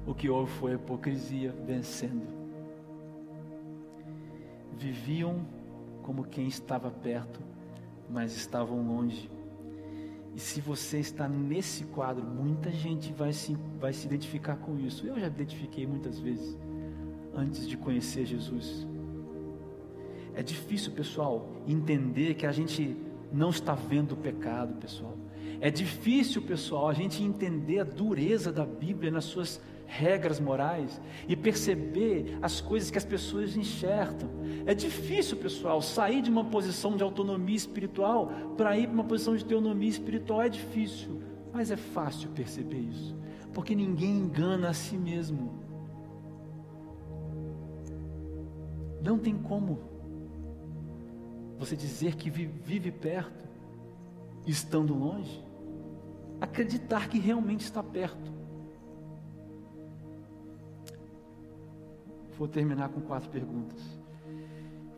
O 0.05 0.13
que 0.13 0.29
houve 0.29 0.51
foi 0.53 0.71
a 0.71 0.75
hipocrisia 0.75 1.51
vencendo. 1.65 2.27
Viviam 4.77 5.45
como 6.03 6.23
quem 6.23 6.47
estava 6.47 6.89
perto, 6.89 7.39
mas 8.09 8.35
estavam 8.35 8.81
longe. 8.87 9.29
E 10.37 10.39
se 10.39 10.61
você 10.61 10.99
está 10.99 11.27
nesse 11.27 11.83
quadro, 11.85 12.23
muita 12.23 12.71
gente 12.71 13.11
vai 13.11 13.33
se, 13.33 13.57
vai 13.79 13.91
se 13.91 14.05
identificar 14.05 14.55
com 14.57 14.77
isso. 14.77 15.07
Eu 15.07 15.15
já 15.15 15.27
me 15.31 15.35
identifiquei 15.35 15.87
muitas 15.87 16.19
vezes 16.19 16.55
antes 17.33 17.67
de 17.67 17.75
conhecer 17.75 18.23
Jesus. 18.23 18.85
É 20.35 20.43
difícil, 20.43 20.91
pessoal, 20.91 21.49
entender 21.65 22.35
que 22.35 22.45
a 22.45 22.51
gente 22.51 22.95
não 23.33 23.49
está 23.49 23.73
vendo 23.73 24.11
o 24.11 24.15
pecado, 24.15 24.75
pessoal. 24.75 25.17
É 25.59 25.71
difícil, 25.71 26.43
pessoal, 26.43 26.87
a 26.87 26.93
gente 26.93 27.23
entender 27.23 27.79
a 27.79 27.83
dureza 27.83 28.53
da 28.53 28.63
Bíblia 28.63 29.09
nas 29.09 29.25
suas 29.25 29.59
regras 29.87 30.39
morais 30.39 31.01
e 31.27 31.35
perceber 31.35 32.37
as 32.41 32.61
coisas 32.61 32.91
que 32.91 32.97
as 32.97 33.05
pessoas 33.05 33.55
enxertam. 33.55 34.29
É 34.65 34.73
difícil, 34.73 35.37
pessoal, 35.37 35.81
sair 35.81 36.21
de 36.21 36.29
uma 36.29 36.45
posição 36.45 36.95
de 36.95 37.03
autonomia 37.03 37.55
espiritual 37.55 38.27
para 38.55 38.77
ir 38.77 38.87
para 38.87 38.93
uma 38.93 39.03
posição 39.05 39.35
de 39.35 39.45
teonomia 39.45 39.89
espiritual. 39.89 40.41
É 40.41 40.49
difícil, 40.49 41.21
mas 41.53 41.71
é 41.71 41.77
fácil 41.77 42.29
perceber 42.29 42.79
isso, 42.79 43.15
porque 43.53 43.73
ninguém 43.73 44.11
engana 44.11 44.69
a 44.69 44.73
si 44.73 44.97
mesmo. 44.97 45.65
Não 49.01 49.17
tem 49.17 49.35
como 49.37 49.79
você 51.57 51.75
dizer 51.75 52.15
que 52.15 52.29
vive 52.29 52.91
perto, 52.91 53.47
estando 54.45 54.93
longe 54.93 55.47
acreditar 56.39 57.09
que 57.09 57.17
realmente 57.17 57.61
está 57.61 57.81
perto. 57.81 58.36
Vou 62.37 62.47
terminar 62.47 62.89
com 62.89 63.01
quatro 63.01 63.29
perguntas. 63.29 63.81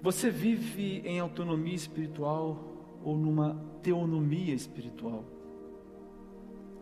Você 0.01 0.29
vive 0.29 1.01
em 1.05 1.19
autonomia 1.19 1.75
espiritual 1.75 2.57
ou 3.03 3.17
numa 3.17 3.55
teonomia 3.81 4.53
espiritual? 4.53 5.23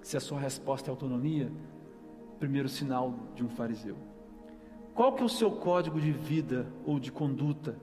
Se 0.01 0.17
a 0.17 0.19
sua 0.19 0.39
resposta 0.39 0.89
é 0.89 0.91
autonomia, 0.91 1.51
primeiro 2.39 2.69
sinal 2.69 3.13
de 3.35 3.43
um 3.43 3.49
fariseu. 3.49 3.95
Qual 4.93 5.13
que 5.13 5.21
é 5.21 5.25
o 5.25 5.29
seu 5.29 5.51
código 5.51 5.99
de 5.99 6.11
vida 6.11 6.67
ou 6.85 6.99
de 6.99 7.11
conduta? 7.11 7.75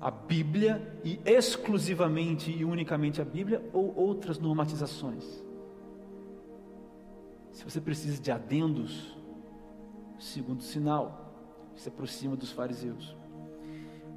a 0.00 0.10
Bíblia 0.10 1.00
e 1.04 1.20
exclusivamente 1.24 2.52
e 2.52 2.64
unicamente 2.64 3.20
a 3.20 3.24
Bíblia 3.24 3.68
ou 3.72 3.94
outras 3.96 4.38
normatizações? 4.38 5.24
Se 7.50 7.64
você 7.64 7.80
precisa 7.80 8.20
de 8.22 8.30
adendos, 8.30 9.16
segundo 10.18 10.62
sinal, 10.62 11.27
se 11.80 11.88
aproxima 11.88 12.36
dos 12.36 12.52
fariseus. 12.52 13.16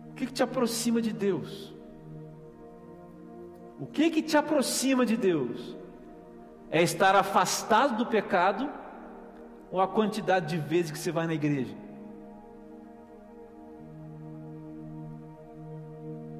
O 0.09 0.13
que, 0.13 0.25
que 0.25 0.33
te 0.33 0.43
aproxima 0.43 1.01
de 1.01 1.13
Deus? 1.13 1.73
O 3.79 3.85
que 3.85 4.09
que 4.09 4.21
te 4.21 4.35
aproxima 4.35 5.05
de 5.05 5.15
Deus? 5.15 5.77
É 6.69 6.81
estar 6.81 7.15
afastado 7.15 7.97
do 7.97 8.05
pecado 8.05 8.69
ou 9.71 9.79
a 9.79 9.87
quantidade 9.87 10.47
de 10.47 10.57
vezes 10.57 10.91
que 10.91 10.99
você 10.99 11.11
vai 11.11 11.25
na 11.25 11.33
igreja? 11.33 11.75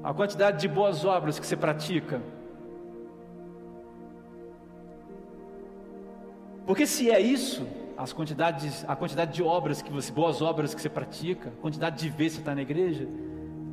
a 0.02 0.12
quantidade 0.12 0.60
de 0.60 0.68
boas 0.68 1.04
obras 1.04 1.38
que 1.38 1.46
você 1.46 1.56
pratica. 1.56 2.20
Porque 6.66 6.86
se 6.86 7.10
é 7.10 7.20
isso, 7.20 7.66
as 7.96 8.12
quantidades, 8.12 8.84
a 8.88 8.96
quantidade 8.96 9.32
de 9.32 9.42
obras 9.42 9.82
que 9.82 9.92
você, 9.92 10.10
boas 10.12 10.40
obras 10.42 10.74
que 10.74 10.80
você 10.80 10.88
pratica, 10.88 11.50
a 11.50 11.60
quantidade 11.60 11.98
de 11.98 12.08
vezes 12.08 12.32
que 12.32 12.36
você 12.36 12.40
está 12.40 12.54
na 12.54 12.62
igreja, 12.62 13.08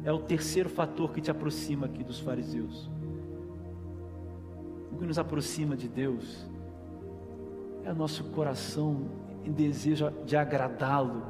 é 0.04 0.12
o 0.12 0.20
terceiro 0.20 0.70
fator 0.70 1.12
que 1.12 1.22
te 1.22 1.32
aproxima 1.32 1.86
aqui 1.86 2.04
dos 2.04 2.20
fariseus. 2.20 2.90
O 4.92 4.98
que 4.98 5.06
nos 5.06 5.20
aproxima 5.20 5.76
de 5.76 5.88
Deus 5.88 6.48
é 7.84 7.92
o 7.92 7.96
nosso 7.96 8.24
coração 8.26 9.10
em 9.46 9.52
desejo 9.52 10.12
de 10.26 10.36
agradá-lo, 10.36 11.24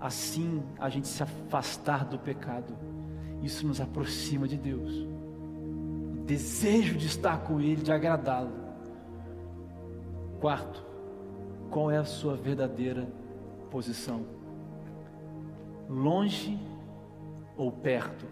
assim 0.00 0.62
a 0.78 0.88
gente 0.88 1.08
se 1.08 1.22
afastar 1.22 2.04
do 2.04 2.18
pecado. 2.18 2.74
Isso 3.42 3.66
nos 3.66 3.80
aproxima 3.80 4.46
de 4.46 4.56
Deus. 4.56 5.06
O 6.12 6.24
desejo 6.24 6.96
de 6.96 7.06
estar 7.06 7.38
com 7.40 7.60
Ele, 7.60 7.82
de 7.82 7.92
agradá-lo. 7.92 8.52
Quarto, 10.40 10.89
qual 11.70 11.90
é 11.90 11.96
a 11.96 12.04
sua 12.04 12.36
verdadeira 12.36 13.08
posição? 13.70 14.26
Longe 15.88 16.58
ou 17.56 17.70
perto? 17.70 18.26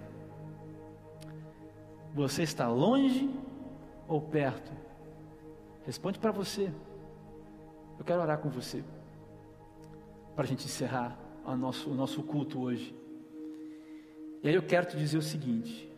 Você 2.15 2.43
está 2.43 2.69
longe 2.69 3.31
ou 4.09 4.21
perto? 4.21 4.73
Responde 5.87 6.19
para 6.19 6.33
você. 6.33 6.73
Eu 7.99 8.05
quero 8.05 8.21
orar 8.21 8.39
com 8.39 8.49
você. 8.49 8.83
Para 10.35 10.45
a 10.45 10.49
gente 10.49 10.65
encerrar 10.67 11.19
o 11.45 11.57
nosso, 11.57 11.91
o 11.91 11.95
nosso 11.95 12.23
culto 12.23 12.61
hoje. 12.61 12.95
E 14.43 14.49
aí 14.49 14.55
eu 14.55 14.63
quero 14.63 14.87
te 14.87 14.97
dizer 14.97 15.19
o 15.19 15.23
seguinte: 15.23 15.91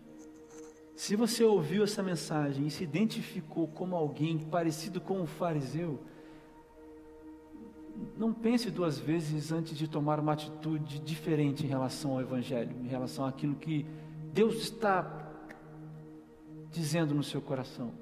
Se 0.95 1.15
você 1.17 1.45
ouviu 1.45 1.85
essa 1.85 2.03
mensagem 2.03 2.67
e 2.67 2.71
se 2.71 2.85
identificou 2.85 3.69
como 3.69 3.97
alguém 3.97 4.39
parecido 4.39 5.01
com 5.01 5.21
o 5.21 5.27
fariseu, 5.27 6.01
não 8.17 8.33
pense 8.33 8.71
duas 8.71 8.99
vezes 8.99 9.53
antes 9.53 9.77
de 9.77 9.89
tomar 9.89 10.21
uma 10.21 10.33
atitude 10.33 10.99
diferente 11.01 11.65
em 11.65 11.69
relação 11.69 12.13
ao 12.13 12.21
Evangelho, 12.21 12.77
em 12.83 12.89
relação 12.89 13.25
àquilo 13.25 13.55
que 13.55 13.87
Deus 14.33 14.57
está 14.57 15.31
dizendo 16.71 17.15
no 17.15 17.23
seu 17.23 17.41
coração. 17.41 17.93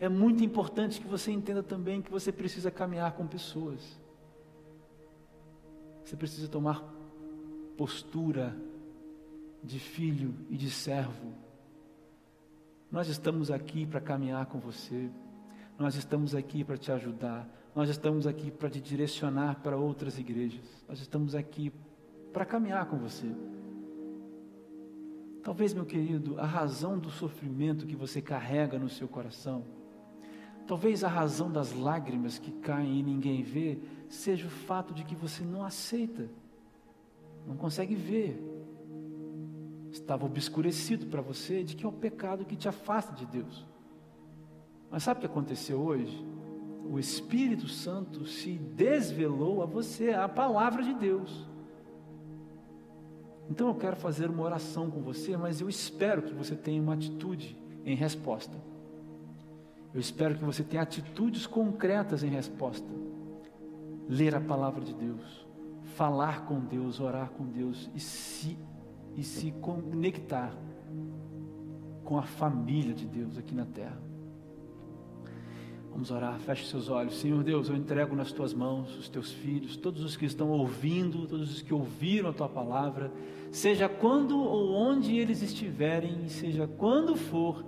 É 0.00 0.08
muito 0.08 0.44
importante 0.44 1.00
que 1.00 1.06
você 1.06 1.30
entenda 1.30 1.62
também 1.62 2.00
que 2.00 2.10
você 2.10 2.30
precisa 2.30 2.70
caminhar 2.70 3.12
com 3.12 3.26
pessoas. 3.26 3.98
Você 6.04 6.16
precisa 6.16 6.48
tomar 6.48 6.82
postura 7.76 8.56
de 9.62 9.78
filho 9.78 10.34
e 10.48 10.56
de 10.56 10.70
servo. 10.70 11.32
Nós 12.90 13.08
estamos 13.08 13.50
aqui 13.50 13.84
para 13.84 14.00
caminhar 14.00 14.46
com 14.46 14.58
você. 14.58 15.10
Nós 15.78 15.94
estamos 15.94 16.34
aqui 16.34 16.64
para 16.64 16.76
te 16.76 16.90
ajudar. 16.90 17.48
Nós 17.74 17.88
estamos 17.88 18.26
aqui 18.26 18.50
para 18.50 18.70
te 18.70 18.80
direcionar 18.80 19.60
para 19.62 19.76
outras 19.76 20.18
igrejas. 20.18 20.64
Nós 20.88 21.00
estamos 21.00 21.34
aqui 21.34 21.72
para 22.32 22.44
caminhar 22.44 22.86
com 22.86 22.98
você. 22.98 23.26
Talvez, 25.42 25.72
meu 25.72 25.86
querido, 25.86 26.38
a 26.38 26.44
razão 26.44 26.98
do 26.98 27.10
sofrimento 27.10 27.86
que 27.86 27.96
você 27.96 28.20
carrega 28.20 28.78
no 28.78 28.88
seu 28.88 29.08
coração, 29.08 29.64
talvez 30.66 31.02
a 31.02 31.08
razão 31.08 31.50
das 31.50 31.72
lágrimas 31.72 32.38
que 32.38 32.52
caem 32.52 32.98
e 32.98 33.02
ninguém 33.02 33.42
vê, 33.42 33.78
seja 34.08 34.46
o 34.46 34.50
fato 34.50 34.92
de 34.92 35.04
que 35.04 35.14
você 35.14 35.42
não 35.42 35.64
aceita, 35.64 36.28
não 37.46 37.56
consegue 37.56 37.94
ver. 37.94 38.38
Estava 39.90 40.26
obscurecido 40.26 41.06
para 41.06 41.22
você 41.22 41.64
de 41.64 41.74
que 41.74 41.84
é 41.84 41.88
o 41.88 41.92
pecado 41.92 42.44
que 42.44 42.56
te 42.56 42.68
afasta 42.68 43.14
de 43.14 43.24
Deus. 43.24 43.66
Mas 44.90 45.02
sabe 45.02 45.18
o 45.18 45.20
que 45.20 45.26
aconteceu 45.26 45.80
hoje? 45.80 46.24
O 46.90 46.98
Espírito 46.98 47.68
Santo 47.68 48.24
se 48.24 48.52
desvelou 48.52 49.62
a 49.62 49.66
você, 49.66 50.10
a 50.10 50.28
palavra 50.28 50.82
de 50.82 50.94
Deus. 50.94 51.46
Então 53.50 53.68
eu 53.68 53.74
quero 53.74 53.96
fazer 53.96 54.30
uma 54.30 54.42
oração 54.42 54.90
com 54.90 55.00
você, 55.00 55.36
mas 55.36 55.60
eu 55.60 55.68
espero 55.68 56.22
que 56.22 56.32
você 56.32 56.56
tenha 56.56 56.80
uma 56.82 56.94
atitude 56.94 57.58
em 57.84 57.94
resposta. 57.94 58.56
Eu 59.92 60.00
espero 60.00 60.36
que 60.36 60.44
você 60.44 60.62
tenha 60.62 60.82
atitudes 60.82 61.46
concretas 61.46 62.22
em 62.22 62.28
resposta. 62.28 62.88
Ler 64.08 64.34
a 64.34 64.40
palavra 64.40 64.82
de 64.82 64.94
Deus, 64.94 65.46
falar 65.94 66.44
com 66.44 66.60
Deus, 66.60 67.00
orar 67.00 67.30
com 67.30 67.44
Deus 67.44 67.90
e 67.94 68.00
se, 68.00 68.58
e 69.14 69.22
se 69.22 69.50
conectar 69.52 70.54
com 72.04 72.18
a 72.18 72.22
família 72.22 72.94
de 72.94 73.06
Deus 73.06 73.36
aqui 73.36 73.54
na 73.54 73.66
terra. 73.66 74.07
Vamos 75.98 76.12
orar, 76.12 76.38
feche 76.38 76.64
seus 76.64 76.88
olhos. 76.88 77.18
Senhor 77.18 77.42
Deus, 77.42 77.68
eu 77.68 77.74
entrego 77.74 78.14
nas 78.14 78.30
tuas 78.30 78.54
mãos 78.54 78.96
os 78.96 79.08
teus 79.08 79.32
filhos, 79.32 79.76
todos 79.76 80.04
os 80.04 80.16
que 80.16 80.26
estão 80.26 80.48
ouvindo, 80.48 81.26
todos 81.26 81.52
os 81.52 81.60
que 81.60 81.74
ouviram 81.74 82.30
a 82.30 82.32
tua 82.32 82.48
palavra, 82.48 83.10
seja 83.50 83.88
quando 83.88 84.38
ou 84.38 84.74
onde 84.74 85.18
eles 85.18 85.42
estiverem, 85.42 86.28
seja 86.28 86.68
quando 86.68 87.16
for, 87.16 87.64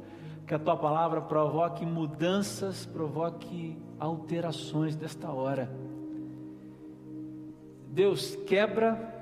que 0.46 0.54
a 0.54 0.60
tua 0.60 0.76
palavra 0.76 1.20
provoque 1.20 1.84
mudanças, 1.84 2.86
provoque 2.86 3.76
alterações 3.98 4.94
desta 4.94 5.28
hora. 5.28 5.68
Deus, 7.88 8.36
quebra 8.46 9.12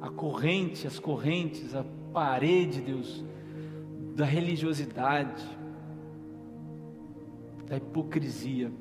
a 0.00 0.08
corrente, 0.08 0.86
as 0.86 0.98
correntes, 0.98 1.74
a 1.74 1.84
parede, 2.10 2.80
Deus, 2.80 3.22
da 4.16 4.24
religiosidade, 4.24 5.44
da 7.66 7.76
hipocrisia. 7.76 8.72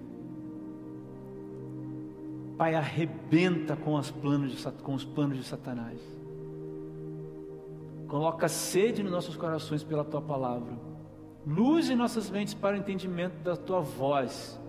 Pai, 2.58 2.76
arrebenta 2.76 3.76
com, 3.76 3.96
os 3.96 4.12
planos 4.12 4.52
de, 4.52 4.72
com 4.84 4.94
os 4.94 5.04
planos 5.04 5.38
de 5.38 5.44
Satanás. 5.44 6.00
Coloca 8.08 8.48
sede 8.48 9.02
nos 9.02 9.12
nossos 9.12 9.36
corações 9.36 9.84
pela 9.84 10.04
tua 10.04 10.22
palavra. 10.22 10.78
Luz 11.48 11.90
em 11.90 11.96
nossas 11.96 12.30
mentes 12.30 12.54
para 12.54 12.76
o 12.76 12.80
entendimento 12.80 13.42
da 13.44 13.56
tua 13.56 13.80
voz. 13.80 14.60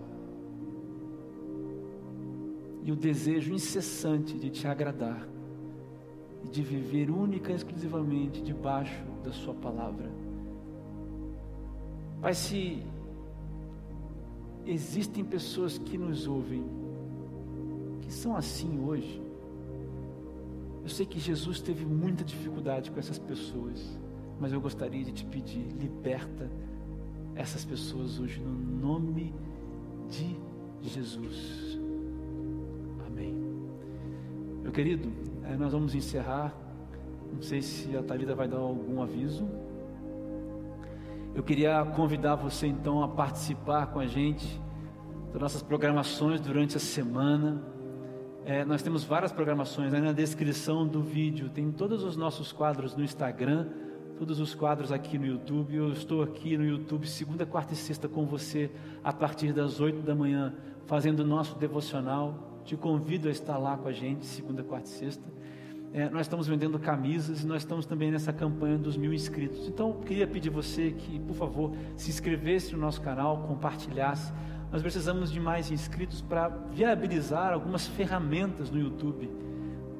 E 2.83 2.91
o 2.91 2.95
desejo 2.95 3.53
incessante 3.53 4.37
de 4.37 4.49
te 4.49 4.67
agradar 4.67 5.27
e 6.43 6.49
de 6.49 6.61
viver 6.61 7.09
única 7.09 7.51
e 7.51 7.55
exclusivamente 7.55 8.41
debaixo 8.41 9.03
da 9.23 9.31
Sua 9.31 9.53
palavra. 9.53 10.09
Pai, 12.21 12.33
se 12.33 12.83
existem 14.65 15.23
pessoas 15.23 15.77
que 15.77 15.97
nos 15.97 16.27
ouvem 16.27 16.63
que 18.01 18.11
são 18.11 18.35
assim 18.35 18.79
hoje. 18.79 19.21
Eu 20.83 20.89
sei 20.89 21.05
que 21.05 21.19
Jesus 21.19 21.61
teve 21.61 21.85
muita 21.85 22.23
dificuldade 22.23 22.91
com 22.91 22.99
essas 22.99 23.17
pessoas, 23.17 23.97
mas 24.39 24.51
eu 24.51 24.59
gostaria 24.59 25.03
de 25.03 25.13
te 25.13 25.25
pedir: 25.25 25.65
liberta 25.79 26.49
essas 27.35 27.63
pessoas 27.63 28.19
hoje 28.19 28.39
no 28.39 28.51
nome 28.51 29.33
de 30.09 30.35
Jesus. 30.81 31.79
Amém. 33.07 33.33
Meu 34.61 34.71
querido, 34.71 35.09
eh, 35.43 35.55
nós 35.55 35.71
vamos 35.71 35.95
encerrar. 35.95 36.53
Não 37.33 37.41
sei 37.41 37.61
se 37.61 37.95
a 37.97 38.03
Thalita 38.03 38.35
vai 38.35 38.47
dar 38.47 38.57
algum 38.57 39.01
aviso. 39.01 39.47
Eu 41.35 41.41
queria 41.41 41.83
convidar 41.95 42.35
você 42.35 42.67
então 42.67 43.01
a 43.01 43.07
participar 43.07 43.87
com 43.87 43.99
a 43.99 44.05
gente 44.05 44.61
das 45.31 45.41
nossas 45.41 45.63
programações 45.63 46.39
durante 46.39 46.77
a 46.77 46.79
semana. 46.79 47.59
É, 48.45 48.63
nós 48.63 48.83
temos 48.83 49.03
várias 49.03 49.31
programações 49.31 49.91
aí 49.95 49.99
na 49.99 50.11
descrição 50.11 50.87
do 50.87 51.01
vídeo, 51.01 51.49
tem 51.49 51.71
todos 51.71 52.03
os 52.03 52.15
nossos 52.15 52.51
quadros 52.51 52.95
no 52.95 53.03
Instagram, 53.03 53.67
todos 54.15 54.39
os 54.39 54.53
quadros 54.53 54.91
aqui 54.91 55.17
no 55.17 55.25
YouTube. 55.25 55.75
Eu 55.75 55.91
estou 55.91 56.21
aqui 56.21 56.55
no 56.55 56.63
YouTube 56.63 57.07
segunda, 57.07 57.47
quarta 57.47 57.73
e 57.73 57.77
sexta 57.77 58.07
com 58.07 58.27
você 58.27 58.69
a 59.03 59.11
partir 59.11 59.53
das 59.53 59.79
oito 59.79 60.03
da 60.03 60.13
manhã, 60.13 60.53
fazendo 60.85 61.21
o 61.21 61.25
nosso 61.25 61.57
devocional. 61.57 62.61
Te 62.63 62.77
convido 62.77 63.27
a 63.27 63.31
estar 63.31 63.57
lá 63.57 63.75
com 63.75 63.87
a 63.87 63.91
gente, 63.91 64.23
segunda, 64.23 64.61
quarta 64.61 64.87
e 64.87 64.91
sexta. 64.91 65.27
É, 65.93 66.09
nós 66.09 66.21
estamos 66.21 66.47
vendendo 66.47 66.79
camisas 66.79 67.43
e 67.43 67.45
nós 67.45 67.61
estamos 67.61 67.85
também 67.85 68.09
nessa 68.09 68.33
campanha 68.33 68.79
dos 68.79 68.97
mil 68.97 69.13
inscritos. 69.13 69.67
Então, 69.67 69.93
queria 70.03 70.25
pedir 70.25 70.49
você 70.49 70.89
que, 70.89 71.19
por 71.19 71.35
favor, 71.35 71.71
se 71.95 72.09
inscrevesse 72.09 72.73
no 72.73 72.79
nosso 72.79 72.99
canal, 72.99 73.43
compartilhasse. 73.43 74.33
Nós 74.71 74.81
precisamos 74.81 75.31
de 75.31 75.39
mais 75.39 75.69
inscritos 75.69 76.19
para 76.19 76.49
viabilizar 76.49 77.53
algumas 77.53 77.85
ferramentas 77.85 78.71
no 78.71 78.79
YouTube. 78.79 79.29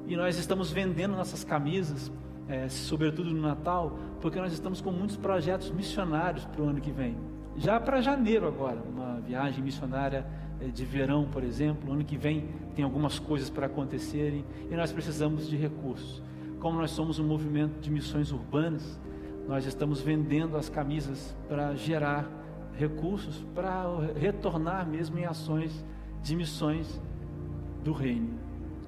E 0.08 0.16
nós 0.16 0.36
estamos 0.36 0.72
vendendo 0.72 1.14
nossas 1.14 1.44
camisas, 1.44 2.10
é, 2.48 2.68
sobretudo 2.68 3.30
no 3.30 3.40
Natal, 3.40 3.96
porque 4.20 4.40
nós 4.40 4.52
estamos 4.52 4.80
com 4.80 4.90
muitos 4.90 5.16
projetos 5.16 5.70
missionários 5.70 6.44
para 6.44 6.60
o 6.60 6.68
ano 6.68 6.80
que 6.80 6.90
vem. 6.90 7.16
Já 7.56 7.78
para 7.78 8.00
janeiro 8.00 8.48
agora, 8.48 8.82
uma 8.82 9.20
viagem 9.20 9.62
missionária 9.62 10.26
de 10.72 10.84
verão, 10.84 11.26
por 11.30 11.42
exemplo. 11.42 11.92
Ano 11.92 12.04
que 12.04 12.16
vem 12.16 12.48
tem 12.74 12.84
algumas 12.84 13.18
coisas 13.18 13.50
para 13.50 13.66
acontecerem 13.66 14.44
e 14.70 14.74
nós 14.74 14.92
precisamos 14.92 15.48
de 15.48 15.56
recursos. 15.56 16.22
Como 16.60 16.78
nós 16.78 16.90
somos 16.90 17.18
um 17.18 17.26
movimento 17.26 17.80
de 17.80 17.90
missões 17.90 18.32
urbanas, 18.32 18.98
nós 19.46 19.66
estamos 19.66 20.00
vendendo 20.00 20.56
as 20.56 20.68
camisas 20.68 21.36
para 21.48 21.74
gerar 21.74 22.28
recursos 22.78 23.44
para 23.54 23.84
retornar 24.18 24.86
mesmo 24.86 25.18
em 25.18 25.24
ações 25.24 25.84
de 26.22 26.34
missões 26.34 27.00
do 27.82 27.92
reino. 27.92 28.30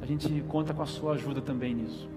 A 0.01 0.07
gente 0.07 0.29
conta 0.49 0.75
com 0.75 0.83
a 0.83 0.87
sua 0.87 1.14
ajuda 1.14 1.41
também 1.41 1.75
nisso. 1.75 2.09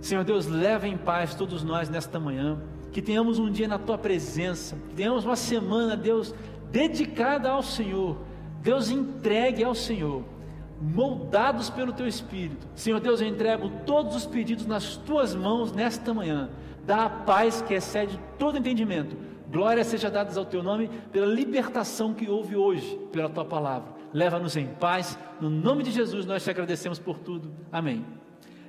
Senhor 0.00 0.24
Deus, 0.24 0.46
leva 0.46 0.86
em 0.86 0.96
paz 0.96 1.34
todos 1.34 1.62
nós 1.62 1.88
nesta 1.88 2.18
manhã, 2.18 2.60
que 2.92 3.00
tenhamos 3.00 3.38
um 3.38 3.50
dia 3.50 3.66
na 3.66 3.78
tua 3.78 3.96
presença, 3.96 4.76
que 4.90 4.94
tenhamos 4.94 5.24
uma 5.24 5.36
semana, 5.36 5.96
Deus, 5.96 6.34
dedicada 6.70 7.50
ao 7.50 7.62
Senhor 7.62 8.18
Deus 8.64 8.90
entregue 8.90 9.62
ao 9.62 9.74
Senhor, 9.74 10.24
moldados 10.80 11.68
pelo 11.68 11.92
teu 11.92 12.08
espírito. 12.08 12.66
Senhor 12.74 12.98
Deus, 12.98 13.20
eu 13.20 13.28
entrego 13.28 13.70
todos 13.84 14.16
os 14.16 14.24
pedidos 14.24 14.64
nas 14.64 14.96
tuas 14.96 15.34
mãos 15.34 15.70
nesta 15.70 16.14
manhã. 16.14 16.48
Dá 16.86 17.04
a 17.04 17.10
paz 17.10 17.60
que 17.60 17.74
excede 17.74 18.18
todo 18.38 18.56
entendimento. 18.56 19.16
Glória 19.50 19.84
seja 19.84 20.10
dada 20.10 20.36
ao 20.38 20.46
teu 20.46 20.62
nome 20.62 20.88
pela 21.12 21.26
libertação 21.26 22.14
que 22.14 22.28
houve 22.28 22.56
hoje 22.56 22.98
pela 23.12 23.28
tua 23.28 23.44
palavra. 23.44 23.92
Leva-nos 24.14 24.56
em 24.56 24.66
paz. 24.66 25.18
No 25.38 25.50
nome 25.50 25.82
de 25.82 25.90
Jesus 25.90 26.24
nós 26.24 26.42
te 26.42 26.48
agradecemos 26.48 26.98
por 26.98 27.18
tudo. 27.18 27.52
Amém. 27.70 28.02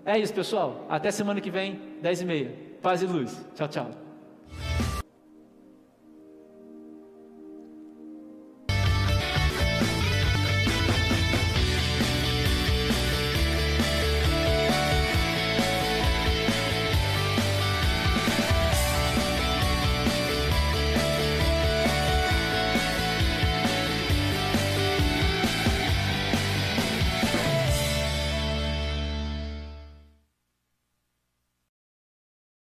É 0.06 0.20
isso, 0.20 0.34
pessoal. 0.34 0.86
Até 0.90 1.10
semana 1.10 1.40
que 1.40 1.50
vem, 1.50 1.80
10 2.02 2.22
e 2.22 2.26
meia. 2.26 2.56
Paz 2.82 3.02
e 3.02 3.06
luz. 3.06 3.44
Tchau, 3.56 3.68
tchau. 3.70 3.92